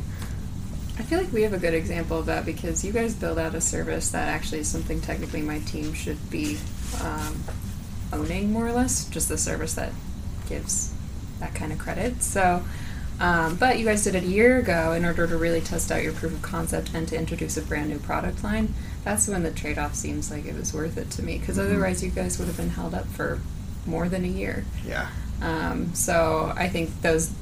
I 0.98 1.02
feel 1.02 1.18
like 1.18 1.32
we 1.32 1.42
have 1.42 1.52
a 1.52 1.58
good 1.58 1.74
example 1.74 2.18
of 2.18 2.26
that 2.26 2.44
because 2.44 2.84
you 2.84 2.92
guys 2.92 3.14
build 3.14 3.38
out 3.38 3.54
a 3.54 3.60
service 3.60 4.10
that 4.10 4.28
actually 4.28 4.60
is 4.60 4.68
something 4.68 5.00
technically 5.00 5.40
my 5.40 5.60
team 5.60 5.94
should 5.94 6.30
be 6.30 6.58
um, 7.02 7.42
owning 8.12 8.52
more 8.52 8.66
or 8.66 8.72
less, 8.72 9.06
just 9.06 9.28
the 9.28 9.38
service 9.38 9.74
that 9.74 9.92
gives 10.48 10.92
that 11.38 11.54
kind 11.54 11.72
of 11.72 11.78
credit. 11.78 12.22
So, 12.22 12.62
um, 13.20 13.56
but 13.56 13.78
you 13.78 13.84
guys 13.84 14.02
did 14.02 14.14
it 14.14 14.24
a 14.24 14.26
year 14.26 14.58
ago 14.58 14.92
in 14.92 15.04
order 15.04 15.26
to 15.26 15.36
really 15.36 15.60
test 15.60 15.92
out 15.92 16.02
your 16.02 16.14
proof 16.14 16.32
of 16.32 16.42
concept 16.42 16.94
and 16.94 17.06
to 17.08 17.16
introduce 17.16 17.56
a 17.58 17.62
brand 17.62 17.90
new 17.90 17.98
product 17.98 18.42
line. 18.42 18.72
That's 19.04 19.28
when 19.28 19.42
the 19.42 19.50
trade 19.50 19.78
off 19.78 19.94
seems 19.94 20.30
like 20.30 20.46
it 20.46 20.54
was 20.54 20.72
worth 20.72 20.96
it 20.96 21.10
to 21.12 21.22
me 21.22 21.38
because 21.38 21.58
otherwise 21.58 22.02
you 22.02 22.10
guys 22.10 22.38
would 22.38 22.48
have 22.48 22.56
been 22.56 22.70
held 22.70 22.94
up 22.94 23.06
for 23.06 23.40
more 23.86 24.08
than 24.08 24.24
a 24.24 24.28
year. 24.28 24.64
Yeah. 24.86 25.08
Um, 25.42 25.94
so 25.94 26.52
I 26.56 26.68
think 26.68 27.02
those 27.02 27.32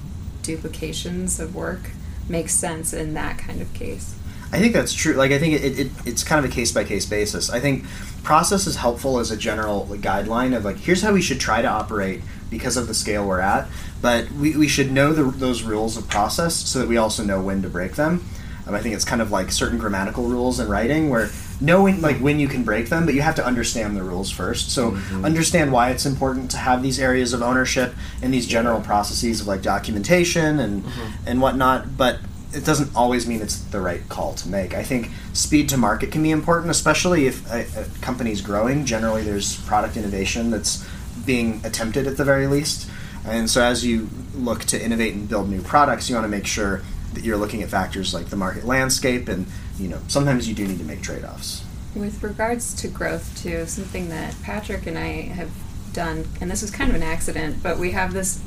duplications 0.43 1.39
of 1.39 1.55
work 1.55 1.91
make 2.29 2.49
sense 2.49 2.93
in 2.93 3.15
that 3.15 3.39
kind 3.39 3.63
of 3.63 3.73
case. 3.73 4.17
I 4.51 4.59
think 4.59 4.73
that's 4.73 4.95
true. 4.95 5.13
Like, 5.13 5.31
I 5.31 5.39
think 5.39 5.63
it, 5.63 5.79
it, 5.79 5.91
it's 6.07 6.25
kind 6.25 6.45
of 6.45 6.51
a 6.51 6.55
case 6.55 6.73
by 6.73 6.85
case 6.85 7.07
basis. 7.07 7.51
I 7.51 7.61
think 7.61 7.85
process 8.23 8.67
is 8.67 8.77
helpful 8.77 9.19
as 9.19 9.31
a 9.31 9.37
general 9.37 9.87
guideline 9.87 10.57
of 10.57 10.65
like, 10.65 10.79
here's 10.79 11.03
how 11.03 11.13
we 11.13 11.21
should 11.21 11.39
try 11.39 11.61
to 11.61 11.69
operate 11.69 12.23
because 12.51 12.77
of 12.77 12.87
the 12.87 12.95
scale 12.95 13.27
we're 13.27 13.41
at. 13.41 13.69
But 14.01 14.31
we, 14.33 14.57
we 14.57 14.69
should 14.69 14.93
know 14.93 15.13
the, 15.13 15.25
those 15.25 15.63
rules 15.63 15.97
of 15.97 16.09
process 16.09 16.55
so 16.55 16.79
that 16.79 16.89
we 16.89 16.97
also 16.97 17.25
know 17.25 17.41
when 17.41 17.63
to 17.63 17.69
break 17.69 17.97
them. 17.97 18.25
Um, 18.67 18.75
I 18.75 18.81
think 18.81 18.95
it's 18.95 19.05
kind 19.05 19.23
of 19.23 19.31
like 19.31 19.51
certain 19.51 19.79
grammatical 19.79 20.25
rules 20.25 20.61
in 20.61 20.69
writing 20.69 21.09
where 21.11 21.31
knowing 21.61 22.01
like 22.01 22.19
when 22.19 22.39
you 22.39 22.49
can 22.49 22.63
break 22.63 22.89
them, 22.89 23.05
but 23.05 23.15
you 23.15 23.23
have 23.23 23.35
to 23.37 23.45
understand 23.45 23.97
the 23.97 24.03
rules 24.03 24.31
first. 24.31 24.71
So 24.71 24.93
mm-hmm. 24.93 25.25
understand 25.25 25.73
why 25.73 25.91
it's 25.91 26.07
important 26.07 26.51
to 26.53 26.59
have 26.59 26.83
these 26.83 27.01
areas 27.01 27.33
of 27.33 27.43
ownership 27.43 27.95
and 28.23 28.33
these 28.33 28.47
general 28.47 28.81
processes 28.81 29.41
of 29.41 29.47
like 29.47 29.63
documentation 29.63 30.61
and 30.61 30.85
mm-hmm. 30.85 31.29
and 31.29 31.41
whatnot. 31.41 31.97
But 31.97 32.19
it 32.53 32.65
doesn't 32.65 32.95
always 32.97 33.27
mean 33.27 33.41
it's 33.43 33.59
the 33.59 33.81
right 33.81 34.07
call 34.09 34.35
to 34.35 34.49
make. 34.49 34.75
I 34.75 34.83
think 34.83 35.11
speed 35.33 35.69
to 35.71 35.77
market 35.77 36.13
can 36.13 36.23
be 36.23 36.31
important, 36.31 36.71
especially 36.71 37.27
if 37.27 37.51
uh, 37.51 37.57
uh, 37.57 37.65
a, 37.77 37.81
a 37.83 37.85
company's 38.01 38.41
growing. 38.41 38.85
Generally, 38.85 39.25
there's 39.25 39.61
product 39.63 39.97
innovation 39.97 40.51
that's 40.51 40.87
being 41.29 41.61
attempted 41.63 42.07
at 42.07 42.17
the 42.17 42.25
very 42.25 42.47
least. 42.47 42.91
And 43.27 43.51
so, 43.51 43.63
as 43.63 43.85
you 43.85 44.09
look 44.35 44.65
to 44.65 44.83
innovate 44.83 45.15
and 45.15 45.29
build 45.29 45.51
new 45.51 45.61
products, 45.61 46.09
you 46.09 46.15
want 46.15 46.25
to 46.25 46.31
make 46.31 46.47
sure 46.47 46.81
that 47.13 47.23
you're 47.23 47.37
looking 47.37 47.63
at 47.63 47.69
factors 47.69 48.15
like 48.15 48.27
the 48.31 48.37
market 48.37 48.65
landscape, 48.65 49.29
and 49.29 49.47
you 49.79 49.89
know 49.89 50.01
sometimes 50.09 50.49
you 50.49 50.55
do 50.55 50.67
need 50.67 50.79
to 50.79 50.85
make 50.85 51.03
trade-offs. 51.03 51.63
With 51.95 52.23
regards 52.23 52.75
to 52.77 52.89
growth, 52.89 53.41
too, 53.41 53.67
something 53.67 54.09
that 54.09 54.35
Patrick 54.43 54.87
and 54.87 54.97
I 54.97 55.23
have 55.39 55.51
done, 55.93 56.27
and 56.41 56.51
this 56.51 56.63
was 56.63 56.71
kind 56.71 56.89
of 56.89 56.97
an 56.97 57.03
accident, 57.03 57.63
but 57.63 57.79
we 57.79 57.91
have 57.91 58.15
this 58.15 58.43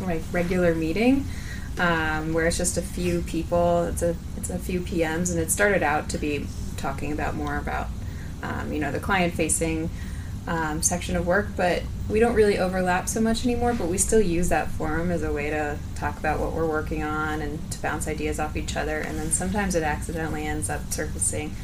like 0.00 0.22
regular 0.32 0.74
meeting 0.74 1.26
um, 1.78 2.32
where 2.32 2.46
it's 2.46 2.56
just 2.56 2.76
a 2.76 2.82
few 2.82 3.22
people. 3.22 3.84
It's 3.84 4.02
a 4.02 4.16
it's 4.36 4.50
a 4.50 4.58
few 4.58 4.80
PMs, 4.80 5.30
and 5.30 5.38
it 5.38 5.52
started 5.52 5.84
out 5.84 6.08
to 6.10 6.18
be 6.18 6.46
talking 6.76 7.12
about 7.12 7.36
more 7.36 7.56
about 7.56 7.86
um, 8.42 8.72
you 8.72 8.80
know 8.80 8.90
the 8.90 9.00
client 9.00 9.34
facing 9.34 9.90
um, 10.48 10.82
section 10.82 11.14
of 11.14 11.26
work, 11.26 11.48
but 11.56 11.82
we 12.08 12.20
don't 12.20 12.34
really 12.34 12.58
overlap 12.58 13.08
so 13.08 13.20
much 13.20 13.44
anymore. 13.44 13.74
But 13.74 13.88
we 13.88 13.98
still 13.98 14.20
use 14.20 14.48
that 14.50 14.70
forum 14.70 15.10
as 15.10 15.22
a 15.22 15.32
way 15.32 15.50
to 15.50 15.78
talk 15.94 16.18
about 16.18 16.40
what 16.40 16.52
we're 16.52 16.66
working 16.66 17.02
on 17.02 17.40
and 17.40 17.70
to 17.72 17.80
bounce 17.82 18.06
ideas 18.06 18.38
off 18.38 18.56
each 18.56 18.76
other. 18.76 18.98
And 18.98 19.18
then 19.18 19.30
sometimes 19.30 19.74
it 19.74 19.82
accidentally 19.82 20.46
ends 20.46 20.68
up 20.68 20.92
surfacing 20.92 21.54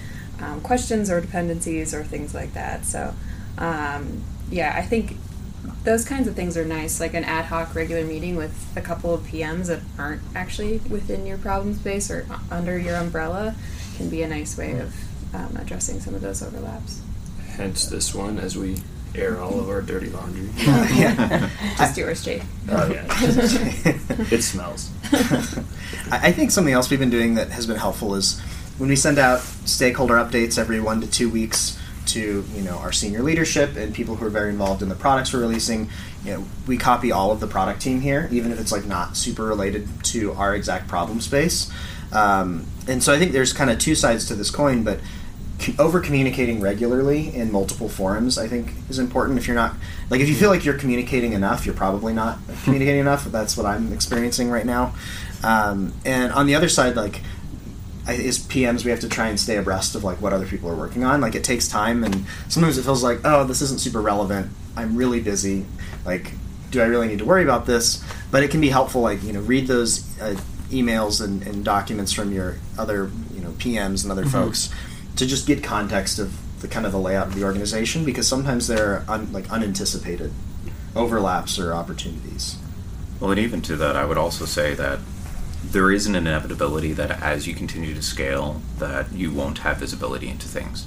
um, 0.41 0.61
questions 0.61 1.11
or 1.11 1.21
dependencies 1.21 1.95
or 1.95 2.05
things 2.05 2.35
like 2.35 2.55
that. 2.55 2.87
So, 2.87 3.15
um, 3.59 4.23
yeah, 4.51 4.75
I 4.77 4.83
think 4.83 5.17
those 5.85 6.05
kinds 6.05 6.27
of 6.27 6.35
things 6.35 6.57
are 6.57 6.65
nice. 6.65 7.01
Like 7.01 7.15
an 7.15 7.25
ad 7.25 7.47
hoc 7.47 7.75
regular 7.75 8.05
meeting 8.05 8.37
with 8.37 8.73
a 8.77 8.81
couple 8.81 9.13
of 9.13 9.23
PMs 9.23 9.67
that 9.67 9.81
aren't 9.99 10.23
actually 10.35 10.79
within 10.89 11.27
your 11.27 11.39
problem 11.39 11.75
space 11.75 12.11
or 12.11 12.27
under 12.51 12.79
your 12.79 12.97
umbrella 12.97 13.55
can 13.97 14.09
be 14.09 14.23
a 14.23 14.29
nice 14.29 14.57
way 14.57 14.79
of 14.79 14.95
um, 15.35 15.57
addressing 15.57 16.01
some 16.01 16.15
of 16.15 16.23
those 16.23 16.43
overlaps. 16.43 17.03
Hence 17.57 17.87
this 17.87 18.15
one 18.15 18.39
as 18.39 18.57
we 18.57 18.79
air 19.15 19.41
all 19.41 19.59
of 19.59 19.69
our 19.69 19.83
dirty 19.83 20.09
laundry. 20.09 20.49
Just 21.77 21.97
yours, 21.97 22.25
Jake. 22.25 22.43
Oh 22.69 22.91
yeah, 22.91 23.07
it 23.11 24.43
smells. 24.43 24.91
I 25.13 26.29
I 26.29 26.33
think 26.33 26.51
something 26.51 26.73
else 26.75 26.91
we've 26.91 27.01
been 27.01 27.11
doing 27.11 27.35
that 27.35 27.51
has 27.51 27.67
been 27.67 27.77
helpful 27.77 28.15
is 28.15 28.41
when 28.79 28.89
we 28.89 28.97
send 28.97 29.19
out 29.19 29.41
stakeholder 29.41 30.15
updates 30.15 30.59
every 30.59 30.81
one 30.81 31.01
to 31.01 31.11
two 31.11 31.29
weeks 31.29 31.79
to 32.07 32.45
you 32.55 32.63
know 32.63 32.77
our 32.79 32.93
senior 32.93 33.23
leadership 33.23 33.77
and 33.77 33.95
people 33.95 34.17
who 34.17 34.27
are 34.27 34.31
very 34.31 34.51
involved 34.51 34.83
in 34.83 34.89
the 34.89 34.95
products 34.95 35.33
we're 35.33 35.41
releasing. 35.41 35.89
You 36.25 36.35
know, 36.35 36.45
we 36.67 36.77
copy 36.77 37.13
all 37.13 37.31
of 37.31 37.41
the 37.41 37.47
product 37.47 37.81
team 37.81 38.01
here, 38.01 38.29
even 38.31 38.53
if 38.53 38.61
it's 38.61 38.73
like 38.73 38.85
not 38.85 39.17
super 39.17 39.45
related 39.45 39.89
to 40.05 40.33
our 40.33 40.55
exact 40.55 40.89
problem 40.89 41.21
space. 41.21 41.71
Um, 42.13 42.67
and 42.89 43.03
so 43.03 43.13
I 43.15 43.19
think 43.19 43.33
there's 43.33 43.53
kind 43.53 43.71
of 43.71 43.79
two 43.79 43.95
sides 43.95 44.27
to 44.29 44.35
this 44.35 44.51
coin, 44.51 44.83
but 44.83 45.01
over 45.79 46.01
communicating 46.01 46.61
regularly 46.61 47.35
in 47.35 47.51
multiple 47.53 47.89
forums 47.89 48.39
i 48.39 48.47
think 48.49 48.73
is 48.89 48.99
important 48.99 49.39
if 49.39 49.47
you're 49.47 49.55
not 49.57 49.75
like 50.11 50.21
if 50.21 50.29
you 50.29 50.35
feel 50.35 50.49
like 50.51 50.65
you're 50.65 50.79
communicating 50.79 51.33
enough 51.33 51.67
you're 51.67 51.75
probably 51.75 52.13
not 52.13 52.39
communicating 52.65 53.01
enough 53.01 53.25
that's 53.27 53.57
what 53.57 53.67
i'm 53.67 53.93
experiencing 53.93 54.51
right 54.51 54.67
now 54.67 54.95
Um, 55.43 55.93
and 56.05 56.33
on 56.33 56.47
the 56.47 56.55
other 56.55 56.69
side, 56.69 56.97
like 56.97 57.23
I- 58.07 58.15
as 58.29 58.39
PMs, 58.39 58.85
we 58.85 58.91
have 58.91 59.01
to 59.01 59.09
try 59.09 59.29
and 59.29 59.39
stay 59.41 59.57
abreast 59.57 59.95
of 59.95 60.05
like 60.05 60.21
what 60.21 60.33
other 60.35 60.47
people 60.47 60.69
are 60.69 60.75
working 60.77 61.03
on. 61.05 61.21
Like 61.23 61.35
it 61.35 61.45
takes 61.45 61.67
time, 61.67 62.05
and 62.05 62.27
sometimes 62.49 62.77
it 62.77 62.83
feels 62.83 63.03
like, 63.03 63.21
oh, 63.25 63.45
this 63.45 63.63
isn't 63.63 63.81
super 63.81 64.03
relevant. 64.03 64.51
I'm 64.77 64.97
really 64.97 65.21
busy. 65.21 65.65
Like, 66.05 66.33
do 66.71 66.83
I 66.83 66.87
really 66.87 67.09
need 67.09 67.21
to 67.21 67.25
worry 67.25 67.43
about 67.43 67.65
this? 67.65 68.03
But 68.31 68.43
it 68.43 68.51
can 68.51 68.61
be 68.61 68.69
helpful. 68.69 69.01
Like 69.01 69.23
you 69.23 69.33
know, 69.33 69.41
read 69.41 69.67
those 69.67 70.05
uh, 70.21 70.37
emails 70.69 71.23
and, 71.25 71.43
and 71.47 71.65
documents 71.65 72.13
from 72.13 72.33
your 72.33 72.57
other 72.79 73.11
you 73.35 73.41
know 73.41 73.51
PMs 73.53 74.03
and 74.03 74.13
other 74.13 74.27
folks 74.27 74.69
to 75.17 75.27
just 75.27 75.47
get 75.47 75.63
context 75.63 76.19
of 76.19 76.37
the 76.61 76.69
kind 76.69 76.87
of 76.87 76.93
the 76.93 76.99
layout 76.99 77.29
of 77.29 77.35
the 77.35 77.45
organization 77.45 78.05
because 78.05 78.29
sometimes 78.29 78.69
there 78.69 78.93
are 78.93 79.05
un, 79.09 79.33
like 79.33 79.51
unanticipated 79.51 80.33
overlaps 80.95 81.59
or 81.59 81.73
opportunities. 81.73 82.57
Well, 83.19 83.31
and 83.31 83.41
even 83.41 83.63
to 83.63 83.77
that, 83.77 83.97
I 83.97 84.05
would 84.05 84.19
also 84.19 84.45
say 84.45 84.75
that 84.75 84.99
there 85.63 85.91
is 85.91 86.07
an 86.07 86.15
inevitability 86.15 86.93
that 86.95 87.11
as 87.23 87.47
you 87.47 87.55
continue 87.55 87.95
to 87.95 88.03
scale, 88.03 88.63
that 88.79 89.13
you 89.13 89.31
won't 89.31 89.59
have 89.59 89.77
visibility 89.79 90.29
into 90.29 90.49
things. 90.49 90.87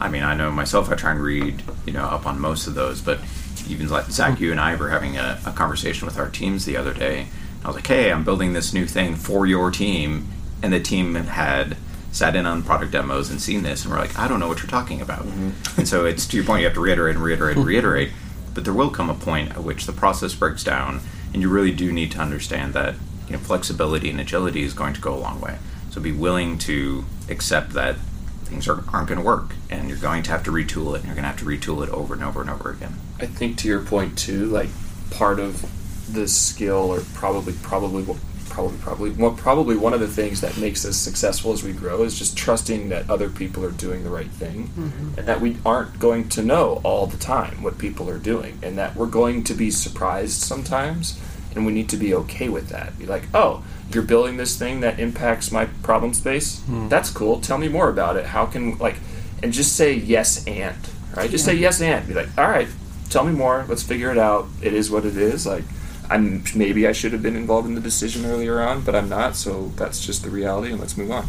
I 0.00 0.08
mean, 0.08 0.24
I 0.24 0.34
know 0.34 0.50
myself, 0.50 0.90
I 0.90 0.96
try 0.96 1.12
and 1.12 1.20
read, 1.20 1.62
you 1.86 1.92
know, 1.92 2.04
up 2.04 2.26
on 2.26 2.40
most 2.40 2.66
of 2.66 2.74
those, 2.74 3.00
but 3.00 3.20
even 3.68 3.88
like 3.88 4.06
Zach, 4.06 4.40
you 4.40 4.50
and 4.50 4.60
I 4.60 4.74
were 4.74 4.88
having 4.88 5.16
a, 5.16 5.40
a 5.46 5.52
conversation 5.52 6.06
with 6.06 6.18
our 6.18 6.28
teams 6.28 6.64
the 6.64 6.76
other 6.76 6.92
day. 6.92 7.28
I 7.64 7.68
was 7.68 7.76
like, 7.76 7.86
hey, 7.86 8.10
I'm 8.10 8.24
building 8.24 8.52
this 8.52 8.72
new 8.72 8.86
thing 8.86 9.14
for 9.14 9.46
your 9.46 9.70
team. 9.70 10.28
And 10.62 10.72
the 10.72 10.80
team 10.80 11.14
had 11.14 11.76
sat 12.12 12.36
in 12.36 12.46
on 12.46 12.62
product 12.62 12.92
demos 12.92 13.30
and 13.30 13.40
seen 13.40 13.62
this, 13.62 13.84
and 13.84 13.92
we're 13.92 13.98
like, 13.98 14.16
I 14.18 14.28
don't 14.28 14.38
know 14.38 14.48
what 14.48 14.58
you're 14.58 14.70
talking 14.70 15.00
about. 15.00 15.24
Mm-hmm. 15.24 15.80
and 15.80 15.88
so 15.88 16.04
it's 16.04 16.26
to 16.28 16.36
your 16.36 16.44
point, 16.44 16.60
you 16.60 16.66
have 16.66 16.74
to 16.74 16.80
reiterate 16.80 17.16
and 17.16 17.24
reiterate 17.24 17.56
and 17.56 17.66
reiterate. 17.66 18.10
But 18.54 18.64
there 18.64 18.74
will 18.74 18.90
come 18.90 19.08
a 19.08 19.14
point 19.14 19.50
at 19.52 19.64
which 19.64 19.86
the 19.86 19.92
process 19.92 20.34
breaks 20.34 20.62
down, 20.62 21.00
and 21.32 21.42
you 21.42 21.48
really 21.48 21.72
do 21.72 21.90
need 21.90 22.12
to 22.12 22.18
understand 22.18 22.74
that 22.74 22.94
you 23.26 23.32
know 23.32 23.38
flexibility 23.38 24.10
and 24.10 24.20
agility 24.20 24.62
is 24.62 24.74
going 24.74 24.92
to 24.94 25.00
go 25.00 25.14
a 25.14 25.16
long 25.16 25.40
way. 25.40 25.58
So 25.90 26.00
be 26.00 26.12
willing 26.12 26.58
to 26.58 27.04
accept 27.28 27.72
that 27.72 27.96
things 28.44 28.68
are, 28.68 28.84
aren't 28.92 29.08
going 29.08 29.20
to 29.20 29.24
work, 29.24 29.54
and 29.70 29.88
you're 29.88 29.98
going 29.98 30.22
to 30.24 30.30
have 30.30 30.44
to 30.44 30.50
retool 30.50 30.94
it, 30.94 31.00
and 31.00 31.06
you're 31.06 31.14
going 31.14 31.24
to 31.24 31.30
have 31.30 31.38
to 31.38 31.46
retool 31.46 31.82
it 31.82 31.90
over 31.90 32.12
and 32.12 32.22
over 32.22 32.42
and 32.42 32.50
over 32.50 32.70
again. 32.70 32.94
I 33.18 33.26
think 33.26 33.56
to 33.58 33.68
your 33.68 33.80
point 33.80 34.18
too, 34.18 34.46
like 34.46 34.68
part 35.10 35.40
of 35.40 35.64
the 36.12 36.28
skill, 36.28 36.92
or 36.92 37.00
probably, 37.14 37.54
probably, 37.62 38.04
probably, 38.48 38.78
probably, 38.78 39.10
well, 39.10 39.32
probably 39.32 39.76
one 39.76 39.92
of 39.92 40.00
the 40.00 40.08
things 40.08 40.40
that 40.40 40.56
makes 40.58 40.84
us 40.84 40.96
successful 40.96 41.52
as 41.52 41.62
we 41.62 41.72
grow 41.72 42.02
is 42.02 42.18
just 42.18 42.36
trusting 42.36 42.88
that 42.90 43.08
other 43.10 43.28
people 43.28 43.64
are 43.64 43.70
doing 43.70 44.04
the 44.04 44.10
right 44.10 44.30
thing, 44.30 44.68
mm-hmm. 44.68 45.18
and 45.18 45.26
that 45.26 45.40
we 45.40 45.56
aren't 45.64 45.98
going 45.98 46.28
to 46.30 46.42
know 46.42 46.80
all 46.84 47.06
the 47.06 47.18
time 47.18 47.62
what 47.62 47.78
people 47.78 48.08
are 48.08 48.18
doing, 48.18 48.58
and 48.62 48.78
that 48.78 48.96
we're 48.96 49.06
going 49.06 49.44
to 49.44 49.54
be 49.54 49.70
surprised 49.70 50.40
sometimes, 50.40 51.20
and 51.54 51.66
we 51.66 51.72
need 51.72 51.88
to 51.88 51.96
be 51.96 52.14
okay 52.14 52.48
with 52.48 52.68
that. 52.68 52.98
Be 52.98 53.06
like, 53.06 53.24
oh. 53.34 53.62
You're 53.92 54.04
building 54.04 54.38
this 54.38 54.56
thing 54.56 54.80
that 54.80 54.98
impacts 54.98 55.52
my 55.52 55.66
problem 55.82 56.14
space. 56.14 56.60
Hmm. 56.62 56.88
That's 56.88 57.10
cool. 57.10 57.42
Tell 57.42 57.58
me 57.58 57.68
more 57.68 57.90
about 57.90 58.16
it. 58.16 58.24
How 58.24 58.46
can 58.46 58.78
like, 58.78 58.96
and 59.42 59.52
just 59.52 59.76
say 59.76 59.92
yes 59.92 60.46
and 60.46 60.74
right. 61.14 61.30
Just 61.30 61.44
say 61.44 61.52
yes 61.52 61.82
and. 61.82 62.08
Be 62.08 62.14
like, 62.14 62.28
all 62.38 62.48
right, 62.48 62.68
tell 63.10 63.22
me 63.22 63.32
more. 63.32 63.66
Let's 63.68 63.82
figure 63.82 64.10
it 64.10 64.16
out. 64.16 64.46
It 64.62 64.72
is 64.72 64.90
what 64.90 65.04
it 65.04 65.18
is. 65.18 65.46
Like, 65.46 65.64
I'm 66.12 66.44
maybe 66.54 66.86
I 66.86 66.92
should 66.92 67.12
have 67.12 67.22
been 67.22 67.36
involved 67.36 67.66
in 67.66 67.74
the 67.74 67.80
decision 67.80 68.26
earlier 68.26 68.60
on, 68.60 68.82
but 68.82 68.94
I'm 68.94 69.08
not. 69.08 69.34
So 69.36 69.72
that's 69.76 70.04
just 70.04 70.22
the 70.22 70.30
reality, 70.30 70.70
and 70.70 70.78
let's 70.78 70.96
move 70.96 71.10
on. 71.10 71.26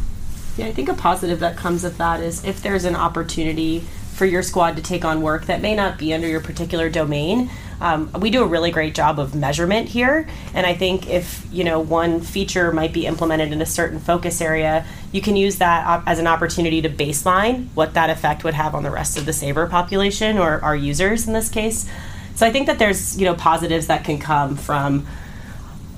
Yeah, 0.57 0.67
I 0.67 0.73
think 0.73 0.89
a 0.89 0.93
positive 0.93 1.39
that 1.39 1.57
comes 1.57 1.83
of 1.83 1.97
that 1.97 2.19
is 2.19 2.43
if 2.43 2.61
there's 2.61 2.85
an 2.85 2.95
opportunity 2.95 3.85
for 4.13 4.25
your 4.25 4.43
squad 4.43 4.75
to 4.75 4.81
take 4.81 5.03
on 5.03 5.21
work 5.21 5.45
that 5.45 5.61
may 5.61 5.75
not 5.75 5.97
be 5.97 6.13
under 6.13 6.27
your 6.27 6.39
particular 6.39 6.89
domain. 6.89 7.49
Um, 7.81 8.11
we 8.19 8.29
do 8.29 8.43
a 8.43 8.47
really 8.47 8.69
great 8.69 8.93
job 8.93 9.19
of 9.19 9.33
measurement 9.33 9.89
here, 9.89 10.27
and 10.53 10.65
I 10.65 10.73
think 10.73 11.09
if 11.09 11.45
you 11.51 11.63
know 11.63 11.79
one 11.79 12.21
feature 12.21 12.71
might 12.71 12.93
be 12.93 13.05
implemented 13.05 13.51
in 13.51 13.61
a 13.61 13.65
certain 13.65 13.99
focus 13.99 14.41
area, 14.41 14.85
you 15.11 15.21
can 15.21 15.35
use 15.35 15.57
that 15.57 15.85
op- 15.87 16.07
as 16.07 16.19
an 16.19 16.27
opportunity 16.27 16.81
to 16.81 16.89
baseline 16.89 17.67
what 17.73 17.93
that 17.95 18.09
effect 18.09 18.43
would 18.43 18.53
have 18.53 18.75
on 18.75 18.83
the 18.83 18.91
rest 18.91 19.17
of 19.17 19.25
the 19.25 19.33
Saver 19.33 19.65
population 19.67 20.37
or 20.37 20.61
our 20.61 20.75
users 20.75 21.27
in 21.27 21.33
this 21.33 21.49
case. 21.49 21.89
So 22.35 22.45
I 22.45 22.51
think 22.51 22.67
that 22.67 22.79
there's 22.79 23.17
you 23.17 23.25
know 23.25 23.35
positives 23.35 23.87
that 23.87 24.03
can 24.03 24.19
come 24.19 24.55
from 24.55 25.05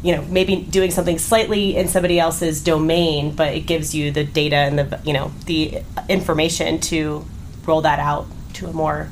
you 0.04 0.15
know 0.15 0.24
maybe 0.26 0.58
doing 0.58 0.91
something 0.91 1.17
slightly 1.17 1.76
in 1.76 1.88
somebody 1.88 2.19
else's 2.19 2.63
domain 2.63 3.36
but 3.36 3.56
it 3.56 3.62
gives 3.62 3.95
you 3.95 4.12
the 4.12 4.24
data 4.24 4.56
and 4.56 4.78
the 4.78 5.02
you 5.04 5.13
know 5.13 5.32
the 5.45 5.82
information 6.10 6.80
to 6.80 7.26
roll 7.65 7.82
that 7.82 8.00
out 8.00 8.28
to 8.54 8.67
a 8.67 8.74
more 8.74 9.10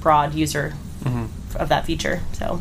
broad 0.00 0.34
user 0.34 0.74
mm-hmm. 1.02 1.56
of 1.56 1.68
that 1.68 1.84
feature. 1.86 2.20
So, 2.32 2.60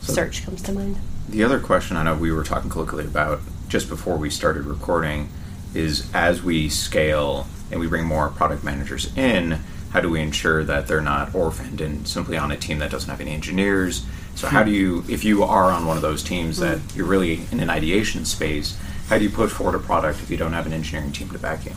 search 0.00 0.44
comes 0.44 0.62
to 0.62 0.72
mind. 0.72 0.98
The 1.28 1.44
other 1.44 1.60
question 1.60 1.96
I 1.96 2.02
know 2.02 2.14
we 2.14 2.30
were 2.30 2.44
talking 2.44 2.70
colloquially 2.70 3.04
about 3.04 3.40
just 3.68 3.88
before 3.88 4.16
we 4.16 4.30
started 4.30 4.64
recording 4.64 5.28
is 5.74 6.10
as 6.14 6.42
we 6.42 6.68
scale 6.68 7.46
and 7.70 7.80
we 7.80 7.86
bring 7.86 8.04
more 8.04 8.28
product 8.28 8.62
managers 8.62 9.16
in, 9.16 9.58
how 9.96 10.02
do 10.02 10.10
we 10.10 10.20
ensure 10.20 10.62
that 10.62 10.86
they're 10.86 11.00
not 11.00 11.34
orphaned 11.34 11.80
and 11.80 12.06
simply 12.06 12.36
on 12.36 12.52
a 12.52 12.56
team 12.58 12.80
that 12.80 12.90
doesn't 12.90 13.08
have 13.08 13.18
any 13.18 13.30
engineers? 13.30 14.04
So, 14.34 14.46
how 14.46 14.62
do 14.62 14.70
you, 14.70 15.02
if 15.08 15.24
you 15.24 15.42
are 15.42 15.72
on 15.72 15.86
one 15.86 15.96
of 15.96 16.02
those 16.02 16.22
teams 16.22 16.58
that 16.58 16.76
hmm. 16.76 16.98
you're 16.98 17.06
really 17.06 17.46
in 17.50 17.60
an 17.60 17.70
ideation 17.70 18.26
space, 18.26 18.76
how 19.08 19.16
do 19.16 19.24
you 19.24 19.30
push 19.30 19.50
forward 19.50 19.74
a 19.74 19.78
product 19.78 20.20
if 20.22 20.28
you 20.28 20.36
don't 20.36 20.52
have 20.52 20.66
an 20.66 20.74
engineering 20.74 21.12
team 21.12 21.30
to 21.30 21.38
back 21.38 21.64
you? 21.64 21.72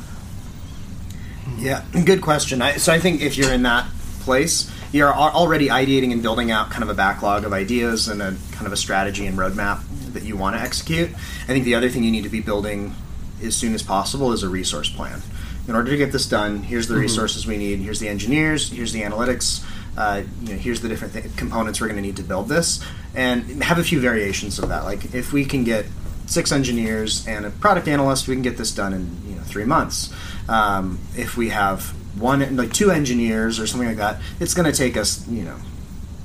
Yeah, 1.60 1.86
good 2.04 2.22
question. 2.22 2.62
I, 2.62 2.76
so 2.76 2.92
I 2.92 3.00
think 3.00 3.22
if 3.22 3.38
you're 3.38 3.54
in 3.54 3.64
that 3.64 3.90
place, 4.20 4.70
you're 4.92 5.14
already 5.14 5.70
ideating 5.70 6.12
and 6.12 6.22
building 6.22 6.52
out 6.52 6.72
kind 6.72 6.84
of 6.84 6.90
a 6.90 6.94
backlog 6.94 7.46
of 7.46 7.54
ideas 7.54 8.10
and 8.10 8.22
a 8.22 8.36
kind 8.52 8.68
of 8.68 8.74
a 8.74 8.78
strategy 8.78 9.28
and 9.28 9.38
roadmap 9.38 9.80
that 10.12 10.24
you 10.24 10.36
want 10.36 10.58
to 10.58 10.62
execute. 10.62 11.10
I 11.10 11.54
think 11.54 11.64
the 11.64 11.76
other 11.76 11.88
thing 11.88 12.04
you 12.04 12.12
need 12.12 12.24
to 12.24 12.30
be 12.30 12.42
building 12.42 12.96
as 13.42 13.56
soon 13.56 13.74
as 13.74 13.82
possible 13.82 14.34
is 14.34 14.44
a 14.44 14.50
resource 14.50 14.90
plan. 14.90 15.22
In 15.70 15.76
order 15.76 15.92
to 15.92 15.98
get 15.98 16.12
this 16.12 16.26
done, 16.26 16.64
here's 16.64 16.88
the 16.88 16.96
resources 16.96 17.46
we 17.46 17.56
need. 17.56 17.78
Here's 17.78 18.00
the 18.00 18.10
engineers. 18.10 18.72
Here's 18.72 18.92
the 18.92 19.04
analytics. 19.04 19.64
Uh, 19.96 20.24
you 20.42 20.54
know, 20.54 20.60
here's 20.60 20.82
the 20.82 20.90
different 20.90 21.14
th- 21.14 21.36
components 21.36 21.80
we're 21.80 21.86
going 21.86 21.98
to 21.98 22.02
need 22.02 22.18
to 22.18 22.24
build 22.24 22.50
this, 22.50 22.84
and 23.14 23.64
have 23.64 23.78
a 23.78 23.84
few 23.84 24.00
variations 24.00 24.58
of 24.58 24.70
that. 24.70 24.84
Like 24.84 25.14
if 25.14 25.32
we 25.32 25.46
can 25.46 25.64
get 25.64 25.86
six 26.26 26.52
engineers 26.52 27.28
and 27.28 27.46
a 27.46 27.52
product 27.52 27.88
analyst, 27.88 28.28
we 28.28 28.34
can 28.34 28.42
get 28.42 28.58
this 28.58 28.72
done 28.72 28.94
in 28.94 29.16
you 29.28 29.36
know 29.36 29.44
three 29.44 29.64
months. 29.64 30.12
Um, 30.48 30.98
if 31.16 31.38
we 31.38 31.50
have 31.50 31.84
one 32.20 32.56
like 32.56 32.74
two 32.74 32.90
engineers 32.90 33.60
or 33.60 33.68
something 33.68 33.88
like 33.88 33.98
that, 33.98 34.20
it's 34.40 34.56
going 34.56 34.72
to 34.72 34.76
take 34.76 34.98
us 34.98 35.28
you 35.28 35.44
know 35.44 35.58